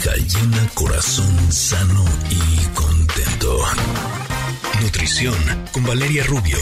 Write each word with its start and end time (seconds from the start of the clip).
barriga 0.00 0.68
corazón 0.74 1.52
sano 1.52 2.04
y 2.30 2.74
contento. 2.74 3.58
Nutrición 4.80 5.34
con 5.72 5.84
Valeria 5.84 6.24
Rubio. 6.24 6.58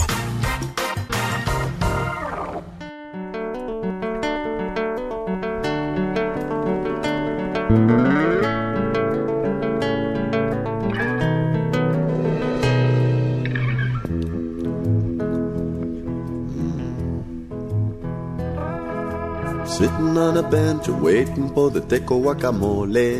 A 20.39 20.43
bench 20.43 20.87
waiting 20.87 21.53
for 21.53 21.69
the 21.69 21.81
teco 21.81 22.19
guacamole. 22.21 23.11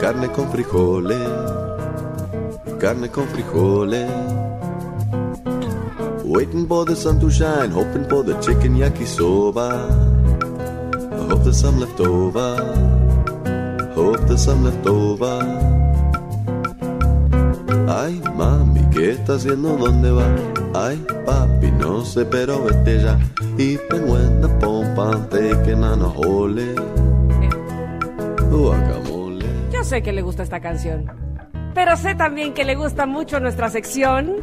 Carne 0.00 0.28
con 0.28 0.46
frijoles, 0.52 1.18
carne 2.80 3.08
con 3.10 3.26
frijoles. 3.32 4.10
Waiting 6.24 6.66
for 6.66 6.84
the 6.84 6.94
sun 6.94 7.18
to 7.20 7.30
shine, 7.30 7.70
hoping 7.70 8.08
for 8.08 8.22
the 8.22 8.34
chicken 8.40 8.76
yakisoba. 8.76 9.68
I 11.12 11.28
hope 11.28 11.42
there's 11.42 11.60
some 11.60 11.80
left 11.80 12.00
over. 12.00 12.50
Hope 13.94 14.20
there's 14.28 14.44
some 14.44 14.64
left 14.64 14.86
over. 14.86 15.38
Ay, 17.88 18.20
mami, 18.36 18.80
¿qué 18.90 19.10
está 19.10 19.34
haciendo? 19.34 19.76
¿Dónde 19.76 20.10
va? 20.10 20.26
Ay, 20.74 21.04
papi, 21.26 21.70
no 21.72 22.04
sé, 22.04 22.24
pero 22.24 22.64
vete 22.64 23.02
ya. 23.02 23.18
Y 23.56 23.76
penguenda 23.88 24.48
pompante 24.58 24.83
que 24.83 24.83
nano 25.76 26.08
jole. 26.10 26.74
Guacamole. 28.50 29.46
Yo 29.72 29.82
sé 29.82 30.02
que 30.02 30.12
le 30.12 30.22
gusta 30.22 30.42
esta 30.42 30.60
canción. 30.60 31.23
Pero 31.74 31.96
sé 31.96 32.14
también 32.14 32.54
que 32.54 32.64
le 32.64 32.76
gusta 32.76 33.04
mucho 33.06 33.40
nuestra 33.40 33.68
sección 33.68 34.36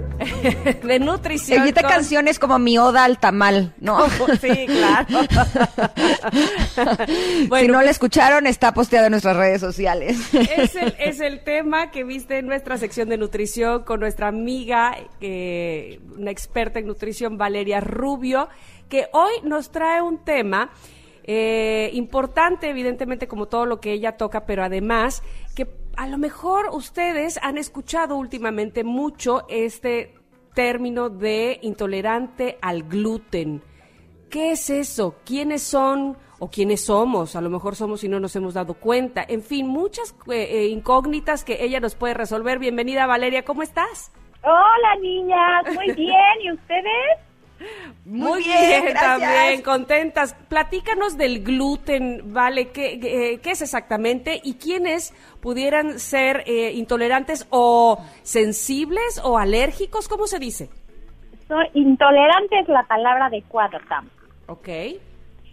de 0.83 0.99
nutrición. 0.99 1.65
Esta 1.65 1.81
con- 1.81 1.91
canción 1.91 2.27
es 2.27 2.39
como 2.39 2.59
mi 2.59 2.77
oda 2.77 3.05
al 3.05 3.19
tamal, 3.19 3.73
¿no? 3.79 4.05
Sí, 4.41 4.65
claro. 4.67 5.07
si 7.05 7.47
Bueno, 7.47 7.73
no 7.73 7.81
la 7.81 7.91
escucharon, 7.91 8.47
está 8.47 8.73
posteado 8.73 9.05
en 9.07 9.11
nuestras 9.11 9.35
redes 9.37 9.61
sociales. 9.61 10.17
es 10.33 10.75
el, 10.75 10.95
es 10.99 11.19
el 11.19 11.43
tema 11.43 11.91
que 11.91 12.03
viste 12.03 12.37
en 12.39 12.47
nuestra 12.47 12.77
sección 12.77 13.09
de 13.09 13.17
nutrición 13.17 13.83
con 13.83 13.99
nuestra 13.99 14.27
amiga, 14.27 14.95
eh, 15.21 15.99
una 16.17 16.31
experta 16.31 16.79
en 16.79 16.87
nutrición, 16.87 17.37
Valeria 17.37 17.79
Rubio, 17.79 18.49
que 18.89 19.07
hoy 19.13 19.31
nos 19.43 19.71
trae 19.71 20.01
un 20.01 20.23
tema 20.23 20.71
eh, 21.23 21.89
importante, 21.93 22.69
evidentemente, 22.69 23.27
como 23.27 23.47
todo 23.47 23.65
lo 23.65 23.79
que 23.79 23.93
ella 23.93 24.13
toca, 24.17 24.45
pero 24.45 24.63
además 24.63 25.23
que 25.55 25.67
a 25.97 26.07
lo 26.07 26.17
mejor 26.17 26.69
ustedes 26.71 27.39
han 27.41 27.57
escuchado 27.57 28.15
últimamente 28.15 28.83
mucho 28.83 29.45
este 29.49 30.15
término 30.53 31.09
de 31.09 31.59
intolerante 31.61 32.57
al 32.61 32.83
gluten. 32.83 33.63
¿Qué 34.29 34.51
es 34.51 34.69
eso? 34.69 35.15
¿Quiénes 35.25 35.61
son 35.61 36.17
o 36.39 36.49
quiénes 36.49 36.85
somos? 36.85 37.35
A 37.35 37.41
lo 37.41 37.49
mejor 37.49 37.75
somos 37.75 38.03
y 38.03 38.09
no 38.09 38.19
nos 38.19 38.35
hemos 38.35 38.53
dado 38.53 38.75
cuenta. 38.75 39.25
En 39.27 39.41
fin, 39.41 39.67
muchas 39.67 40.15
eh, 40.29 40.43
eh, 40.43 40.67
incógnitas 40.67 41.43
que 41.43 41.63
ella 41.63 41.79
nos 41.79 41.95
puede 41.95 42.13
resolver. 42.13 42.59
Bienvenida 42.59 43.05
Valeria, 43.07 43.43
¿cómo 43.43 43.61
estás? 43.61 44.11
Hola 44.43 44.95
niñas, 45.01 45.75
muy 45.75 45.91
bien, 45.95 46.41
¿y 46.43 46.51
ustedes? 46.51 47.30
Muy 48.05 48.43
bien, 48.43 48.93
también, 48.93 49.61
contentas. 49.61 50.33
Platícanos 50.49 51.17
del 51.17 51.43
gluten, 51.43 52.33
¿vale? 52.33 52.71
¿Qué, 52.71 52.99
qué, 52.99 53.39
qué 53.41 53.51
es 53.51 53.61
exactamente? 53.61 54.41
¿Y 54.43 54.55
quiénes 54.55 55.13
pudieran 55.39 55.99
ser 55.99 56.43
eh, 56.47 56.71
intolerantes 56.73 57.47
o 57.49 57.99
sensibles 58.23 59.21
o 59.23 59.37
alérgicos? 59.37 60.07
¿Cómo 60.07 60.27
se 60.27 60.39
dice? 60.39 60.69
Soy 61.47 61.67
intolerante 61.73 62.59
es 62.59 62.67
la 62.69 62.83
palabra 62.83 63.25
adecuada, 63.25 63.79
Tam. 63.89 64.09
Ok. 64.47 64.67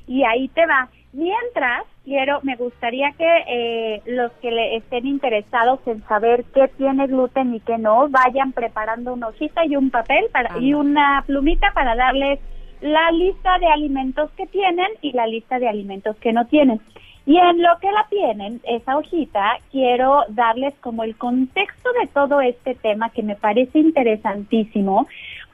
Y 0.07 0.25
ahí 0.25 0.49
te 0.49 0.65
va. 0.67 0.89
Mientras, 1.13 1.85
quiero, 2.09 2.41
me 2.43 2.57
gustaría 2.57 3.13
que 3.13 3.45
eh, 3.47 4.03
los 4.07 4.33
que 4.41 4.51
le 4.51 4.77
estén 4.77 5.07
interesados 5.07 5.79
en 5.87 6.03
saber 6.09 6.45
qué 6.55 6.69
tiene 6.77 7.07
gluten 7.07 7.55
y 7.55 7.61
qué 7.61 7.77
no, 7.77 8.09
vayan 8.09 8.53
preparando 8.53 9.13
una 9.13 9.29
hojita 9.29 9.67
y 9.67 9.77
un 9.77 9.91
papel 9.91 10.25
para, 10.33 10.59
y 10.59 10.73
una 10.73 11.23
plumita 11.27 11.71
para 11.75 11.95
darles 11.95 12.41
la 12.81 13.11
lista 13.13 13.59
de 13.59 13.67
alimentos 13.67 14.31
que 14.33 14.47
tienen 14.47 14.89
y 15.03 15.13
la 15.13 15.27
lista 15.27 15.59
de 15.59 15.69
alimentos 15.69 16.17
que 16.17 16.33
no 16.33 16.47
tienen. 16.47 16.81
Y 17.27 17.37
en 17.37 17.61
lo 17.61 17.79
que 17.79 17.93
la 17.93 18.07
tienen, 18.09 18.63
esa 18.65 18.97
hojita, 18.97 19.59
quiero 19.71 20.25
darles 20.31 20.75
como 20.81 21.05
el 21.05 21.15
contexto 21.15 21.91
de 22.01 22.07
todo 22.07 22.41
este 22.41 22.75
tema 22.75 23.11
que 23.11 23.23
me 23.23 23.37
parece 23.37 23.81
interesantísimo, 23.81 25.07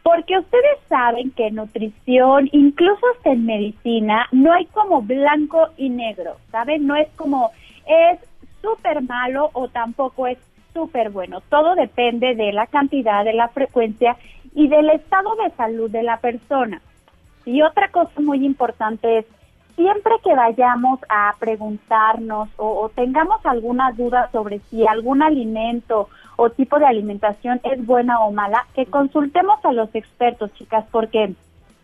porque 0.05 0.39
ustedes 0.39 0.79
saben 0.87 1.31
que 1.31 1.47
en 1.47 1.55
nutrición, 1.55 2.51
incluso 2.53 3.01
hasta 3.17 3.33
en 3.33 3.47
medicina, 3.47 4.27
no 4.33 4.53
hay 4.53 4.67
como 4.67 5.01
blanco 5.01 5.69
y 5.79 5.89
negro, 5.89 6.37
¿saben? 6.53 6.87
No 6.87 6.95
es 6.95 7.09
como 7.17 7.51
es 7.87 8.21
súper 8.61 9.01
malo 9.03 9.49
o 9.55 9.69
tampoco 9.69 10.27
es 10.27 10.37
súper 10.75 11.09
bueno. 11.09 11.41
Todo 11.49 11.75
depende 11.75 12.35
de 12.35 12.53
la 12.53 12.67
cantidad, 12.67 13.25
de 13.25 13.33
la 13.33 13.49
frecuencia 13.49 14.17
y 14.55 14.69
del 14.69 14.91
estado 14.91 15.37
de 15.37 15.51
salud 15.57 15.91
de 15.91 16.03
la 16.03 16.19
persona. 16.19 16.83
Y 17.47 17.63
otra 17.63 17.89
cosa 17.89 18.21
muy 18.21 18.45
importante 18.45 19.21
es, 19.21 19.27
siempre 19.75 20.13
que 20.23 20.35
vayamos 20.35 21.01
a 21.09 21.35
preguntarnos 21.39 22.51
o, 22.59 22.83
o 22.83 22.89
tengamos 22.91 23.45
alguna 23.47 23.91
duda 23.93 24.29
sobre 24.33 24.59
si 24.71 24.87
algún 24.87 25.23
alimento 25.23 26.11
o 26.37 26.51
tipo 26.51 26.79
de 26.79 26.87
alimentación 26.87 27.61
es 27.65 27.85
buena 27.85 28.21
o 28.21 28.33
mala, 28.33 28.67
que 28.75 28.87
consultemos 28.87 29.65
a 29.65 29.73
los 29.73 29.95
expertos, 29.95 30.53
chicas, 30.55 30.85
porque, 30.91 31.35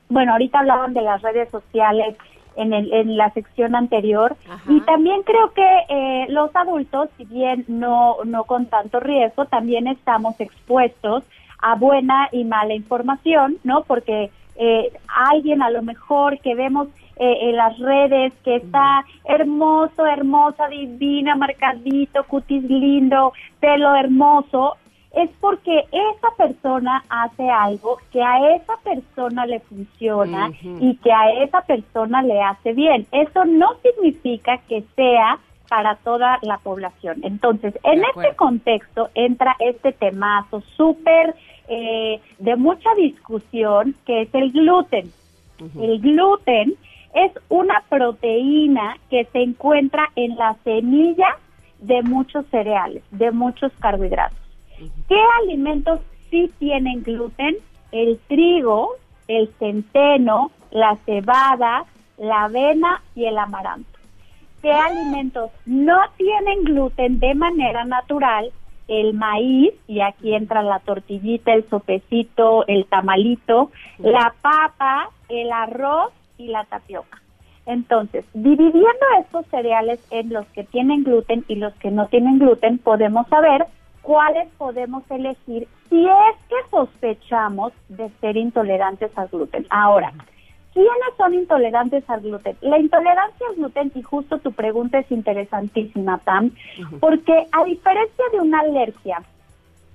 bueno, 0.08 0.32
ahorita 0.32 0.60
hablaban 0.60 0.94
de 0.94 1.02
las 1.02 1.22
redes 1.22 1.48
sociales 1.50 2.16
en, 2.56 2.72
el, 2.72 2.92
en 2.92 3.16
la 3.16 3.30
sección 3.30 3.74
anterior 3.74 4.36
Ajá. 4.48 4.72
y 4.72 4.80
también 4.80 5.22
creo 5.22 5.52
que 5.52 5.66
eh, 5.88 6.26
los 6.28 6.54
adultos, 6.54 7.08
si 7.16 7.24
bien 7.24 7.64
no, 7.68 8.16
no 8.24 8.44
con 8.44 8.66
tanto 8.66 9.00
riesgo, 9.00 9.46
también 9.46 9.86
estamos 9.86 10.40
expuestos 10.40 11.24
a 11.60 11.74
buena 11.76 12.28
y 12.32 12.44
mala 12.44 12.74
información, 12.74 13.58
¿no? 13.64 13.82
Porque 13.84 14.30
eh, 14.56 14.92
alguien 15.08 15.62
a 15.62 15.70
lo 15.70 15.82
mejor 15.82 16.38
que 16.40 16.54
vemos 16.54 16.88
eh, 17.22 17.50
en 17.50 17.56
las 17.56 17.78
redes 17.78 18.32
que 18.42 18.56
está 18.56 19.04
hermoso, 19.26 20.06
hermosa, 20.06 20.68
divina, 20.68 21.36
marcadito, 21.36 22.24
cutis 22.24 22.64
lindo, 22.64 23.34
pelo 23.60 23.94
hermoso, 23.94 24.78
es 25.12 25.28
porque 25.38 25.84
esa 25.92 26.30
persona 26.38 27.04
hace 27.10 27.50
algo 27.50 27.98
que 28.10 28.22
a 28.22 28.56
esa 28.56 28.74
persona 28.78 29.44
le 29.44 29.60
funciona 29.60 30.50
y 30.62 30.96
que 30.96 31.12
a 31.12 31.30
esa 31.42 31.60
persona 31.60 32.22
le 32.22 32.40
hace 32.40 32.72
bien. 32.72 33.06
Eso 33.12 33.44
no 33.44 33.74
significa 33.82 34.56
que 34.66 34.82
sea 34.96 35.38
para 35.68 35.96
toda 35.96 36.38
la 36.40 36.56
población. 36.56 37.20
Entonces, 37.22 37.78
en 37.84 38.02
este 38.02 38.34
contexto 38.34 39.10
entra 39.14 39.56
este 39.58 39.92
temazo 39.92 40.62
súper 40.74 41.34
eh, 41.68 42.18
de 42.38 42.56
mucha 42.56 42.94
discusión 42.94 43.94
que 44.06 44.22
es 44.22 44.34
el 44.34 44.52
gluten. 44.52 45.12
El 45.78 46.00
gluten 46.00 46.76
es 47.14 47.32
una 47.48 47.82
proteína 47.88 48.96
que 49.10 49.24
se 49.32 49.42
encuentra 49.42 50.10
en 50.16 50.36
la 50.36 50.56
semilla 50.64 51.36
de 51.80 52.02
muchos 52.02 52.46
cereales, 52.50 53.02
de 53.10 53.30
muchos 53.30 53.72
carbohidratos. 53.80 54.38
¿Qué 55.08 55.20
alimentos 55.42 56.00
sí 56.30 56.50
tienen 56.58 57.02
gluten? 57.02 57.56
El 57.92 58.18
trigo, 58.28 58.96
el 59.28 59.48
centeno, 59.58 60.50
la 60.70 60.96
cebada, 61.04 61.84
la 62.16 62.44
avena 62.44 63.02
y 63.14 63.24
el 63.24 63.38
amaranto. 63.38 63.98
¿Qué 64.62 64.72
alimentos 64.72 65.50
no 65.64 65.98
tienen 66.16 66.64
gluten 66.64 67.18
de 67.18 67.34
manera 67.34 67.84
natural? 67.84 68.52
El 68.88 69.14
maíz, 69.14 69.72
y 69.86 70.00
aquí 70.00 70.34
entra 70.34 70.62
la 70.62 70.80
tortillita, 70.80 71.52
el 71.52 71.68
sopecito, 71.68 72.66
el 72.66 72.86
tamalito, 72.86 73.70
la 73.98 74.34
papa, 74.42 75.10
el 75.28 75.50
arroz 75.52 76.12
y 76.40 76.48
la 76.48 76.64
tapioca. 76.64 77.20
Entonces, 77.66 78.24
dividiendo 78.32 79.06
estos 79.20 79.46
cereales 79.46 80.00
en 80.10 80.32
los 80.32 80.46
que 80.48 80.64
tienen 80.64 81.04
gluten 81.04 81.44
y 81.46 81.56
los 81.56 81.74
que 81.74 81.90
no 81.90 82.06
tienen 82.06 82.38
gluten, 82.38 82.78
podemos 82.78 83.28
saber 83.28 83.66
cuáles 84.02 84.48
podemos 84.56 85.08
elegir 85.10 85.68
si 85.88 86.06
es 86.06 86.36
que 86.48 86.56
sospechamos 86.70 87.72
de 87.88 88.08
ser 88.20 88.36
intolerantes 88.36 89.16
al 89.16 89.28
gluten. 89.28 89.66
Ahora, 89.68 90.12
¿quiénes 90.72 91.16
son 91.18 91.34
intolerantes 91.34 92.08
al 92.08 92.22
gluten? 92.22 92.56
La 92.62 92.78
intolerancia 92.78 93.46
al 93.50 93.56
gluten, 93.56 93.92
y 93.94 94.02
justo 94.02 94.38
tu 94.38 94.52
pregunta 94.52 94.98
es 94.98 95.10
interesantísima, 95.12 96.18
Tam, 96.18 96.50
porque 96.98 97.46
a 97.52 97.64
diferencia 97.64 98.24
de 98.32 98.40
una 98.40 98.60
alergia, 98.60 99.22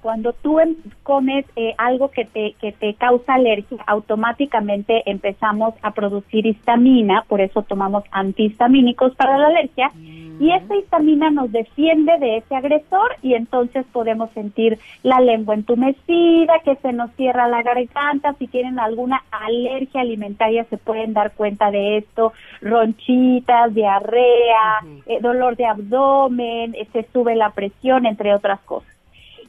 cuando 0.06 0.34
tú 0.34 0.60
em- 0.60 0.76
comes 1.02 1.46
eh, 1.56 1.74
algo 1.80 2.12
que 2.12 2.26
te, 2.26 2.54
que 2.62 2.72
te 2.72 2.94
causa 2.94 3.34
alergia, 3.34 3.80
automáticamente 3.88 5.02
empezamos 5.10 5.74
a 5.82 5.90
producir 5.96 6.46
histamina, 6.46 7.26
por 7.28 7.42
eso 7.42 7.64
tomamos 7.64 8.04
antihistamínicos 8.12 9.16
para 9.16 9.40
la 9.40 9.48
alergia. 9.48 9.92
Y 10.40 10.52
esta 10.52 10.76
histamina 10.76 11.32
nos 11.32 11.52
defiende 11.52 12.20
de 12.20 12.38
ese 12.38 12.56
agresor 12.56 13.16
y 13.24 13.34
entonces 13.34 13.84
podemos 13.92 14.30
sentir 14.32 14.78
la 15.02 15.22
lengua 15.22 15.56
entumecida, 15.56 16.60
que 16.64 16.76
se 16.76 16.94
nos 16.94 17.10
cierra 17.14 17.48
la 17.48 17.64
garganta, 17.64 18.36
si 18.38 18.46
tienen 18.46 18.78
alguna 18.78 19.24
alergia 19.32 20.02
alimentaria 20.02 20.66
se 20.66 20.78
pueden 20.78 21.14
dar 21.14 21.32
cuenta 21.32 21.72
de 21.72 21.98
esto, 21.98 22.32
ronchitas, 22.62 23.74
diarrea, 23.74 24.84
eh, 25.08 25.18
dolor 25.20 25.56
de 25.56 25.66
abdomen, 25.66 26.76
eh, 26.76 26.88
se 26.94 27.08
sube 27.12 27.36
la 27.36 27.50
presión, 27.50 28.06
entre 28.06 28.36
otras 28.36 28.60
cosas. 28.60 28.95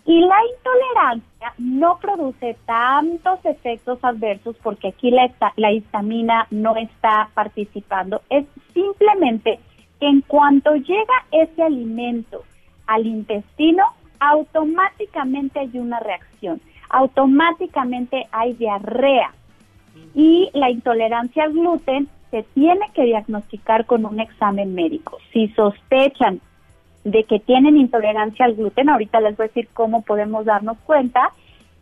Y 0.07 0.21
la 0.21 0.37
intolerancia 0.57 1.53
no 1.59 1.99
produce 1.99 2.57
tantos 2.65 3.45
efectos 3.45 3.99
adversos 4.03 4.57
porque 4.63 4.89
aquí 4.89 5.11
la, 5.11 5.29
la 5.57 5.73
histamina 5.73 6.47
no 6.51 6.77
está 6.77 7.29
participando. 7.35 8.23
Es 8.31 8.47
simplemente 8.73 9.59
que 9.99 10.07
en 10.07 10.21
cuanto 10.21 10.77
llega 10.77 11.25
ese 11.33 11.61
alimento 11.63 12.45
al 12.87 13.07
intestino, 13.07 13.85
automáticamente 14.21 15.59
hay 15.59 15.79
una 15.79 15.99
reacción, 15.99 16.61
automáticamente 16.89 18.27
hay 18.31 18.53
diarrea. 18.55 19.33
Y 20.15 20.51
la 20.53 20.71
intolerancia 20.71 21.45
al 21.45 21.53
gluten 21.53 22.09
se 22.31 22.43
tiene 22.55 22.87
que 22.95 23.05
diagnosticar 23.05 23.87
con 23.87 24.05
un 24.05 24.21
examen 24.21 24.75
médico. 24.75 25.19
Si 25.33 25.49
sospechan 25.49 26.41
de 27.07 27.23
que 27.23 27.39
tienen 27.39 27.77
intolerancia 27.77 28.45
al 28.45 28.57
gluten, 28.57 28.89
ahorita 28.89 29.21
les 29.21 29.37
voy 29.37 29.45
a 29.45 29.47
decir 29.47 29.69
cómo 29.73 30.03
podemos 30.03 30.45
darnos 30.45 30.77
cuenta, 30.79 31.31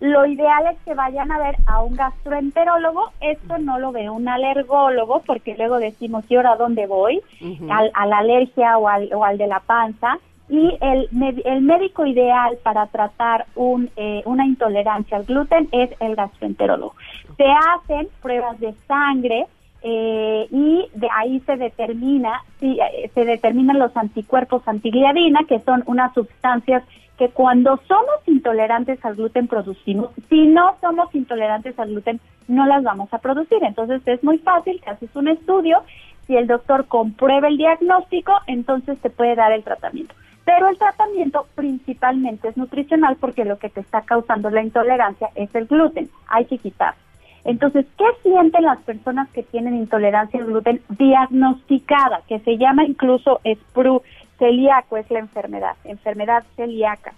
lo 0.01 0.27
ideal 0.27 0.67
es 0.71 0.79
que 0.85 0.93
vayan 0.93 1.33
a 1.33 1.39
ver 1.39 1.57
a 1.67 1.83
un 1.83 1.95
gastroenterólogo, 1.97 3.11
esto 3.21 3.57
no 3.57 3.79
lo 3.79 3.91
ve 3.91 4.11
un 4.11 4.29
alergólogo, 4.29 5.23
porque 5.25 5.57
luego 5.57 5.79
decimos, 5.79 6.25
¿y 6.29 6.37
ahora 6.37 6.57
dónde 6.57 6.87
voy? 6.87 7.23
a 7.71 8.07
la 8.07 8.19
alergia 8.19 8.77
o 8.77 8.87
al, 8.87 9.11
o 9.15 9.25
al 9.25 9.39
de 9.39 9.47
la 9.47 9.61
panza. 9.61 10.19
Y 10.51 10.77
el, 10.83 11.09
el 11.47 11.63
médico 11.63 12.05
ideal 12.05 12.59
para 12.63 12.87
tratar 12.89 13.47
un, 13.55 13.89
eh, 13.97 14.21
una 14.27 14.45
intolerancia 14.45 15.17
al 15.17 15.25
gluten 15.25 15.71
es 15.73 15.91
el 16.01 16.17
gastroenterólogo. 16.17 16.95
Se 17.39 17.47
hacen 17.47 18.09
pruebas 18.21 18.61
de 18.61 18.75
sangre, 18.87 19.47
eh, 19.87 20.49
y 20.51 20.89
de 20.95 21.09
ahí 21.15 21.41
se 21.41 21.57
determina 21.57 22.43
si 22.59 22.81
eh, 22.81 23.11
se 23.13 23.27
determinan 23.27 23.79
los 23.79 23.95
anticuerpos 23.95 24.67
antigliadina 24.67 25.41
que 25.47 25.61
son 25.61 25.83
unas 25.85 26.15
sustancias 26.15 26.83
que 27.19 27.29
cuando 27.29 27.79
somos 27.87 28.27
intolerantes 28.27 29.05
al 29.05 29.15
gluten 29.15 29.47
producimos. 29.47 30.09
Si 30.31 30.47
no 30.47 30.75
somos 30.81 31.15
intolerantes 31.15 31.79
al 31.79 31.91
gluten 31.91 32.19
no 32.49 32.65
las 32.65 32.83
vamos 32.83 33.13
a 33.13 33.19
producir. 33.19 33.59
Entonces 33.63 34.01
es 34.07 34.25
muy 34.25 34.39
fácil 34.39 34.81
que 34.81 34.89
haces 34.89 35.15
un 35.15 35.29
estudio. 35.29 35.83
Si 36.27 36.35
el 36.35 36.47
doctor 36.47 36.87
comprueba 36.87 37.49
el 37.49 37.59
diagnóstico 37.59 38.33
entonces 38.47 38.99
te 39.01 39.11
puede 39.11 39.35
dar 39.35 39.53
el 39.53 39.65
tratamiento. 39.65 40.15
Pero 40.47 40.69
el 40.69 40.79
tratamiento 40.79 41.47
principalmente 41.55 42.49
es 42.49 42.57
nutricional 42.57 43.17
porque 43.21 43.45
lo 43.45 43.59
que 43.59 43.69
te 43.69 43.81
está 43.81 44.01
causando 44.01 44.49
la 44.49 44.63
intolerancia 44.63 45.29
es 45.35 45.55
el 45.55 45.67
gluten. 45.67 46.09
Hay 46.29 46.47
que 46.47 46.57
quitar 46.57 46.95
entonces, 47.45 47.85
¿qué 47.99 48.05
sienten 48.23 48.65
las 48.65 48.81
personas 48.83 49.29
que 49.31 49.43
tienen 49.43 49.77
intolerancia 49.77 50.41
al 50.41 50.47
gluten 50.47 50.81
diagnosticada, 50.89 52.23
que 52.27 52.41
se 52.41 52.57
llama 52.57 52.85
incluso 52.85 53.41
SPRU, 53.45 54.03
celíaco 54.39 54.97
es 54.97 55.11
la 55.11 55.19
enfermedad, 55.19 55.77
enfermedad 55.85 56.45
celíaca? 56.57 57.13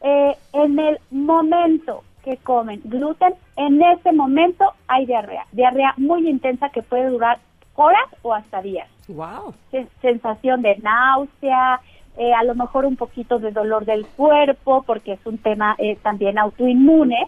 Eh, 0.00 0.36
en 0.52 0.78
el 0.78 0.98
momento 1.10 2.04
que 2.22 2.36
comen 2.36 2.80
gluten, 2.84 3.34
en 3.56 3.82
ese 3.82 4.12
momento 4.12 4.64
hay 4.86 5.06
diarrea, 5.06 5.46
diarrea 5.52 5.94
muy 5.96 6.28
intensa 6.28 6.68
que 6.70 6.82
puede 6.82 7.08
durar 7.08 7.38
horas 7.74 8.08
o 8.22 8.32
hasta 8.32 8.62
días. 8.62 8.88
Wow. 9.08 9.54
Sensación 10.00 10.62
de 10.62 10.76
náusea, 10.76 11.80
eh, 12.16 12.32
a 12.32 12.44
lo 12.44 12.54
mejor 12.54 12.86
un 12.86 12.96
poquito 12.96 13.40
de 13.40 13.50
dolor 13.50 13.84
del 13.84 14.06
cuerpo, 14.06 14.84
porque 14.86 15.14
es 15.14 15.26
un 15.26 15.38
tema 15.38 15.74
eh, 15.78 15.96
también 16.02 16.38
autoinmune. 16.38 17.26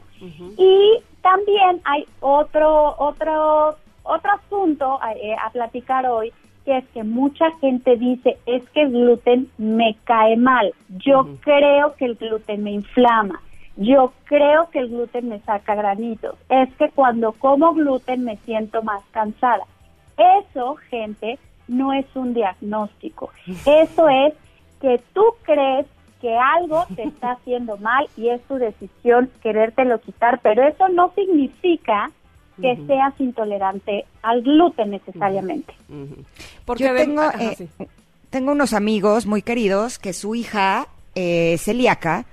Y 0.56 1.02
también 1.26 1.81
hay 1.82 2.06
otro, 2.20 2.94
otro, 2.99 3.75
otro 4.05 4.31
asunto 4.32 5.00
eh, 5.20 5.34
a, 5.34 5.50
platicar 5.50 6.06
hoy, 6.06 6.32
que 6.64 6.78
es 6.78 6.84
que 6.94 7.02
mucha 7.02 7.50
gente 7.61 7.96
dice, 7.96 8.38
es 8.46 8.62
que 8.70 8.82
el 8.82 8.93
gluten 8.93 9.50
me 9.58 9.96
cae 10.05 10.37
mal, 10.37 10.73
yo 11.05 11.26
creo 11.40 11.96
que 11.96 12.05
el 12.05 12.14
gluten 12.14 12.62
me 12.62 12.70
inflama, 12.70 13.43
yo 13.76 14.12
creo 14.26 14.70
que 14.70 14.78
el 14.78 14.88
gluten 14.88 15.28
me 15.28 15.40
saca 15.40 15.75
granitos, 15.75 16.37
es 16.49 16.73
que 16.76 16.90
cuando 16.90 17.32
como 17.32 17.75
gluten 17.75 18.22
me 18.22 18.37
siento 18.38 18.84
más 18.84 19.02
cansada. 19.11 19.64
Eso, 20.17 20.76
gente, 20.90 21.40
no 21.67 21.93
es 21.93 22.06
un 22.14 22.34
diagnóstico, 22.34 23.32
eso 23.67 24.08
es 24.08 24.32
que 24.81 25.02
tú 25.12 25.25
crees 25.43 25.87
que 26.20 26.34
algo 26.36 26.86
te 26.94 27.04
está 27.04 27.32
haciendo 27.32 27.76
mal 27.78 28.06
y 28.16 28.28
es 28.28 28.42
tu 28.42 28.56
decisión 28.56 29.30
querértelo 29.42 30.00
quitar, 30.00 30.40
pero 30.42 30.66
eso 30.66 30.88
no 30.88 31.12
significa 31.14 32.10
que 32.60 32.76
seas 32.86 33.12
intolerante 33.18 34.06
al 34.22 34.42
gluten 34.42 34.90
necesariamente. 34.90 35.74
Porque 36.64 36.84
Yo 36.84 36.94
tengo, 36.94 37.22
eh, 37.38 37.68
tengo 38.30 38.52
unos 38.52 38.72
amigos 38.72 39.26
muy 39.26 39.42
queridos 39.42 39.98
que 39.98 40.14
su 40.14 40.34
hija 40.34 40.88
eh, 41.14 41.54
es 41.54 41.62
celíaca, 41.62 42.24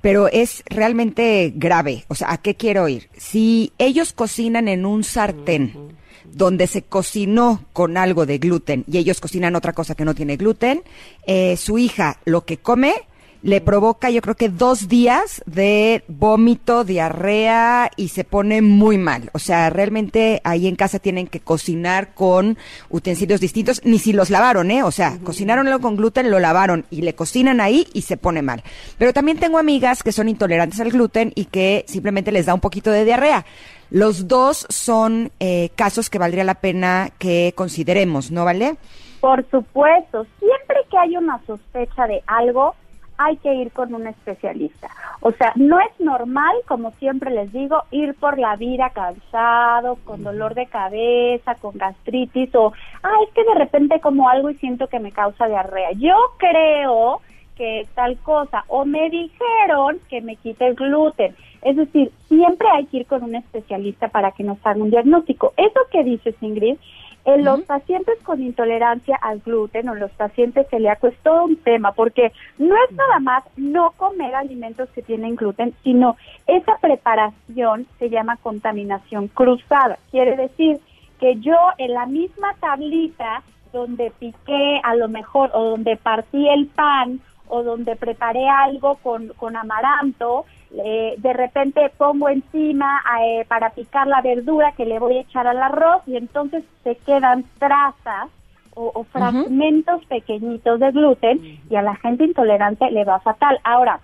pero 0.00 0.28
es 0.28 0.64
realmente 0.66 1.52
grave. 1.54 2.04
O 2.08 2.16
sea, 2.16 2.32
¿a 2.32 2.38
qué 2.38 2.56
quiero 2.56 2.88
ir? 2.88 3.08
Si 3.16 3.72
ellos 3.78 4.12
cocinan 4.12 4.66
en 4.66 4.84
un 4.84 5.04
sartén, 5.04 5.96
donde 6.32 6.66
se 6.66 6.82
cocinó 6.82 7.64
con 7.72 7.96
algo 7.96 8.26
de 8.26 8.38
gluten 8.38 8.84
y 8.86 8.98
ellos 8.98 9.20
cocinan 9.20 9.56
otra 9.56 9.72
cosa 9.72 9.94
que 9.94 10.04
no 10.04 10.14
tiene 10.14 10.36
gluten, 10.36 10.82
eh, 11.26 11.56
su 11.56 11.78
hija 11.78 12.18
lo 12.24 12.44
que 12.44 12.58
come 12.58 12.94
le 13.42 13.60
provoca 13.60 14.10
yo 14.10 14.20
creo 14.20 14.34
que 14.34 14.48
dos 14.48 14.88
días 14.88 15.42
de 15.46 16.02
vómito, 16.08 16.84
diarrea 16.84 17.90
y 17.96 18.08
se 18.08 18.24
pone 18.24 18.62
muy 18.62 18.98
mal. 18.98 19.30
O 19.32 19.38
sea, 19.38 19.70
realmente 19.70 20.40
ahí 20.44 20.66
en 20.66 20.76
casa 20.76 20.98
tienen 20.98 21.26
que 21.26 21.40
cocinar 21.40 22.14
con 22.14 22.58
utensilios 22.90 23.40
distintos, 23.40 23.80
ni 23.84 23.98
si 23.98 24.12
los 24.12 24.30
lavaron, 24.30 24.70
¿eh? 24.70 24.82
O 24.82 24.90
sea, 24.90 25.18
cocinaron 25.22 25.68
con 25.80 25.96
gluten, 25.96 26.30
lo 26.30 26.38
lavaron 26.40 26.86
y 26.90 27.02
le 27.02 27.14
cocinan 27.14 27.60
ahí 27.60 27.86
y 27.92 28.02
se 28.02 28.16
pone 28.16 28.42
mal. 28.42 28.62
Pero 28.96 29.12
también 29.12 29.38
tengo 29.38 29.58
amigas 29.58 30.02
que 30.02 30.12
son 30.12 30.28
intolerantes 30.28 30.80
al 30.80 30.90
gluten 30.90 31.32
y 31.34 31.46
que 31.46 31.84
simplemente 31.86 32.32
les 32.32 32.46
da 32.46 32.54
un 32.54 32.60
poquito 32.60 32.90
de 32.90 33.04
diarrea. 33.04 33.44
Los 33.90 34.28
dos 34.28 34.66
son 34.68 35.30
eh, 35.40 35.70
casos 35.76 36.10
que 36.10 36.18
valdría 36.18 36.44
la 36.44 36.56
pena 36.56 37.10
que 37.18 37.52
consideremos, 37.54 38.30
¿no 38.30 38.44
vale? 38.44 38.76
Por 39.20 39.48
supuesto, 39.50 40.26
siempre 40.38 40.76
que 40.90 40.98
hay 40.98 41.16
una 41.16 41.40
sospecha 41.46 42.06
de 42.06 42.22
algo, 42.26 42.74
hay 43.18 43.36
que 43.36 43.52
ir 43.52 43.72
con 43.72 43.92
un 43.94 44.06
especialista. 44.06 44.88
O 45.20 45.32
sea, 45.32 45.52
no 45.56 45.80
es 45.80 46.00
normal, 46.00 46.56
como 46.66 46.92
siempre 46.92 47.30
les 47.30 47.52
digo, 47.52 47.82
ir 47.90 48.14
por 48.14 48.38
la 48.38 48.56
vida 48.56 48.90
cansado, 48.90 49.96
con 50.04 50.22
dolor 50.22 50.54
de 50.54 50.66
cabeza, 50.66 51.56
con 51.56 51.76
gastritis 51.76 52.54
o, 52.54 52.72
ah, 53.02 53.14
es 53.26 53.34
que 53.34 53.44
de 53.44 53.54
repente 53.54 54.00
como 54.00 54.28
algo 54.28 54.50
y 54.50 54.54
siento 54.54 54.86
que 54.86 55.00
me 55.00 55.12
causa 55.12 55.48
diarrea. 55.48 55.92
Yo 55.92 56.14
creo 56.38 57.20
que 57.56 57.88
tal 57.94 58.16
cosa 58.18 58.64
o 58.68 58.84
me 58.84 59.10
dijeron 59.10 59.98
que 60.08 60.20
me 60.20 60.36
quite 60.36 60.68
el 60.68 60.74
gluten. 60.76 61.34
Es 61.62 61.76
decir, 61.76 62.12
siempre 62.28 62.68
hay 62.72 62.86
que 62.86 62.98
ir 62.98 63.06
con 63.06 63.24
un 63.24 63.34
especialista 63.34 64.08
para 64.08 64.30
que 64.30 64.44
nos 64.44 64.58
haga 64.64 64.80
un 64.80 64.90
diagnóstico. 64.90 65.52
Eso 65.56 65.80
que 65.90 66.04
dices, 66.04 66.36
Ingrid, 66.40 66.76
en 67.24 67.44
los 67.44 67.60
pacientes 67.62 68.18
con 68.22 68.42
intolerancia 68.42 69.16
al 69.20 69.40
gluten 69.40 69.88
o 69.88 69.94
los 69.94 70.10
pacientes 70.12 70.66
celíacos 70.70 71.12
es 71.12 71.18
todo 71.20 71.44
un 71.44 71.56
tema 71.56 71.92
porque 71.92 72.32
no 72.58 72.74
es 72.74 72.96
nada 72.96 73.20
más 73.20 73.44
no 73.56 73.92
comer 73.92 74.34
alimentos 74.34 74.88
que 74.90 75.02
tienen 75.02 75.36
gluten, 75.36 75.74
sino 75.82 76.16
esa 76.46 76.78
preparación 76.78 77.86
se 77.98 78.10
llama 78.10 78.36
contaminación 78.36 79.28
cruzada. 79.28 79.98
Quiere 80.10 80.36
decir 80.36 80.78
que 81.20 81.36
yo 81.36 81.56
en 81.76 81.94
la 81.94 82.06
misma 82.06 82.54
tablita 82.60 83.42
donde 83.72 84.10
piqué 84.18 84.80
a 84.82 84.94
lo 84.94 85.08
mejor 85.08 85.50
o 85.52 85.64
donde 85.64 85.96
partí 85.96 86.48
el 86.48 86.66
pan 86.66 87.20
o 87.48 87.62
donde 87.62 87.96
preparé 87.96 88.48
algo 88.48 88.96
con, 88.96 89.28
con 89.36 89.56
amaranto, 89.56 90.44
eh, 90.70 91.14
de 91.16 91.32
repente 91.32 91.90
pongo 91.96 92.28
encima 92.28 93.02
eh, 93.22 93.46
para 93.48 93.70
picar 93.70 94.06
la 94.06 94.20
verdura 94.20 94.72
que 94.76 94.84
le 94.84 94.98
voy 94.98 95.16
a 95.16 95.20
echar 95.22 95.46
al 95.46 95.62
arroz 95.62 96.02
y 96.06 96.16
entonces 96.16 96.62
se 96.84 96.96
quedan 96.96 97.44
trazas 97.58 98.28
o, 98.74 99.04
fragmentos 99.10 100.04
pequeñitos 100.06 100.78
de 100.78 100.92
gluten 100.92 101.58
y 101.68 101.74
a 101.74 101.82
la 101.82 101.96
gente 101.96 102.24
intolerante 102.24 102.90
le 102.92 103.04
va 103.04 103.18
fatal. 103.18 103.58
Ahora, 103.64 104.00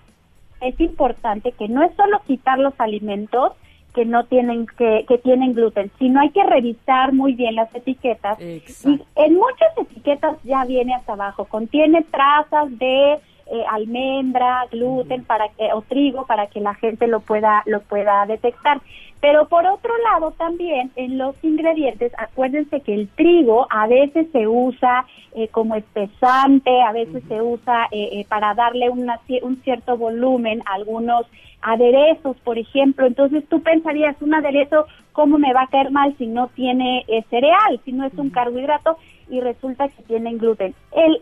es 0.59 0.77
importante 0.81 1.53
que 1.53 1.69
no 1.69 1.81
es 1.83 1.95
solo 1.95 2.19
quitar 2.27 2.59
los 2.59 2.73
alimentos 2.79 3.53
que 3.93 4.03
no 4.03 4.25
tienen 4.25 4.65
que, 4.77 5.05
que 5.07 5.17
tienen 5.19 5.53
gluten, 5.53 5.89
sino 5.97 6.19
hay 6.19 6.31
que 6.31 6.43
revisar 6.43 7.13
muy 7.13 7.33
bien 7.33 7.55
las 7.55 7.73
etiquetas. 7.73 8.37
Y 8.41 9.01
en 9.15 9.35
muchas 9.35 9.77
etiquetas 9.77 10.35
ya 10.43 10.65
viene 10.65 10.93
hasta 10.93 11.13
abajo, 11.13 11.45
contiene 11.45 12.03
trazas 12.11 12.77
de 12.77 13.19
eh, 13.47 13.63
almendra, 13.69 14.67
gluten 14.71 15.23
para 15.23 15.49
que, 15.49 15.71
o 15.73 15.81
trigo 15.81 16.25
para 16.25 16.47
que 16.47 16.59
la 16.59 16.73
gente 16.75 17.07
lo 17.07 17.19
pueda 17.19 17.63
lo 17.65 17.81
pueda 17.81 18.25
detectar. 18.25 18.81
Pero 19.25 19.47
por 19.47 19.65
otro 19.65 19.91
lado 20.03 20.31
también 20.37 20.91
en 20.95 21.17
los 21.17 21.35
ingredientes, 21.43 22.11
acuérdense 22.15 22.81
que 22.81 22.93
el 22.93 23.07
trigo 23.07 23.65
a 23.71 23.87
veces 23.87 24.27
se 24.31 24.47
usa 24.47 25.05
eh, 25.33 25.47
como 25.47 25.73
espesante, 25.73 26.81
a 26.81 26.91
veces 26.91 27.23
se 27.27 27.41
usa 27.41 27.87
eh, 27.91 28.09
eh, 28.11 28.25
para 28.29 28.53
darle 28.53 28.89
una, 28.89 29.19
un 29.41 29.55
cierto 29.63 29.97
volumen 29.97 30.61
a 30.67 30.75
algunos 30.75 31.25
aderezos, 31.61 32.37
por 32.43 32.59
ejemplo. 32.59 33.07
Entonces 33.07 33.43
tú 33.49 33.63
pensarías, 33.63 34.15
un 34.21 34.35
aderezo, 34.35 34.85
¿cómo 35.11 35.39
me 35.39 35.53
va 35.53 35.63
a 35.63 35.67
caer 35.69 35.89
mal 35.89 36.15
si 36.19 36.27
no 36.27 36.49
tiene 36.49 37.03
cereal, 37.31 37.81
si 37.83 37.93
no 37.93 38.05
es 38.05 38.13
un 38.13 38.29
carbohidrato? 38.29 38.97
Y 39.29 39.39
resulta 39.41 39.87
que 39.87 40.03
tienen 40.03 40.37
gluten. 40.37 40.73
El, 40.91 41.19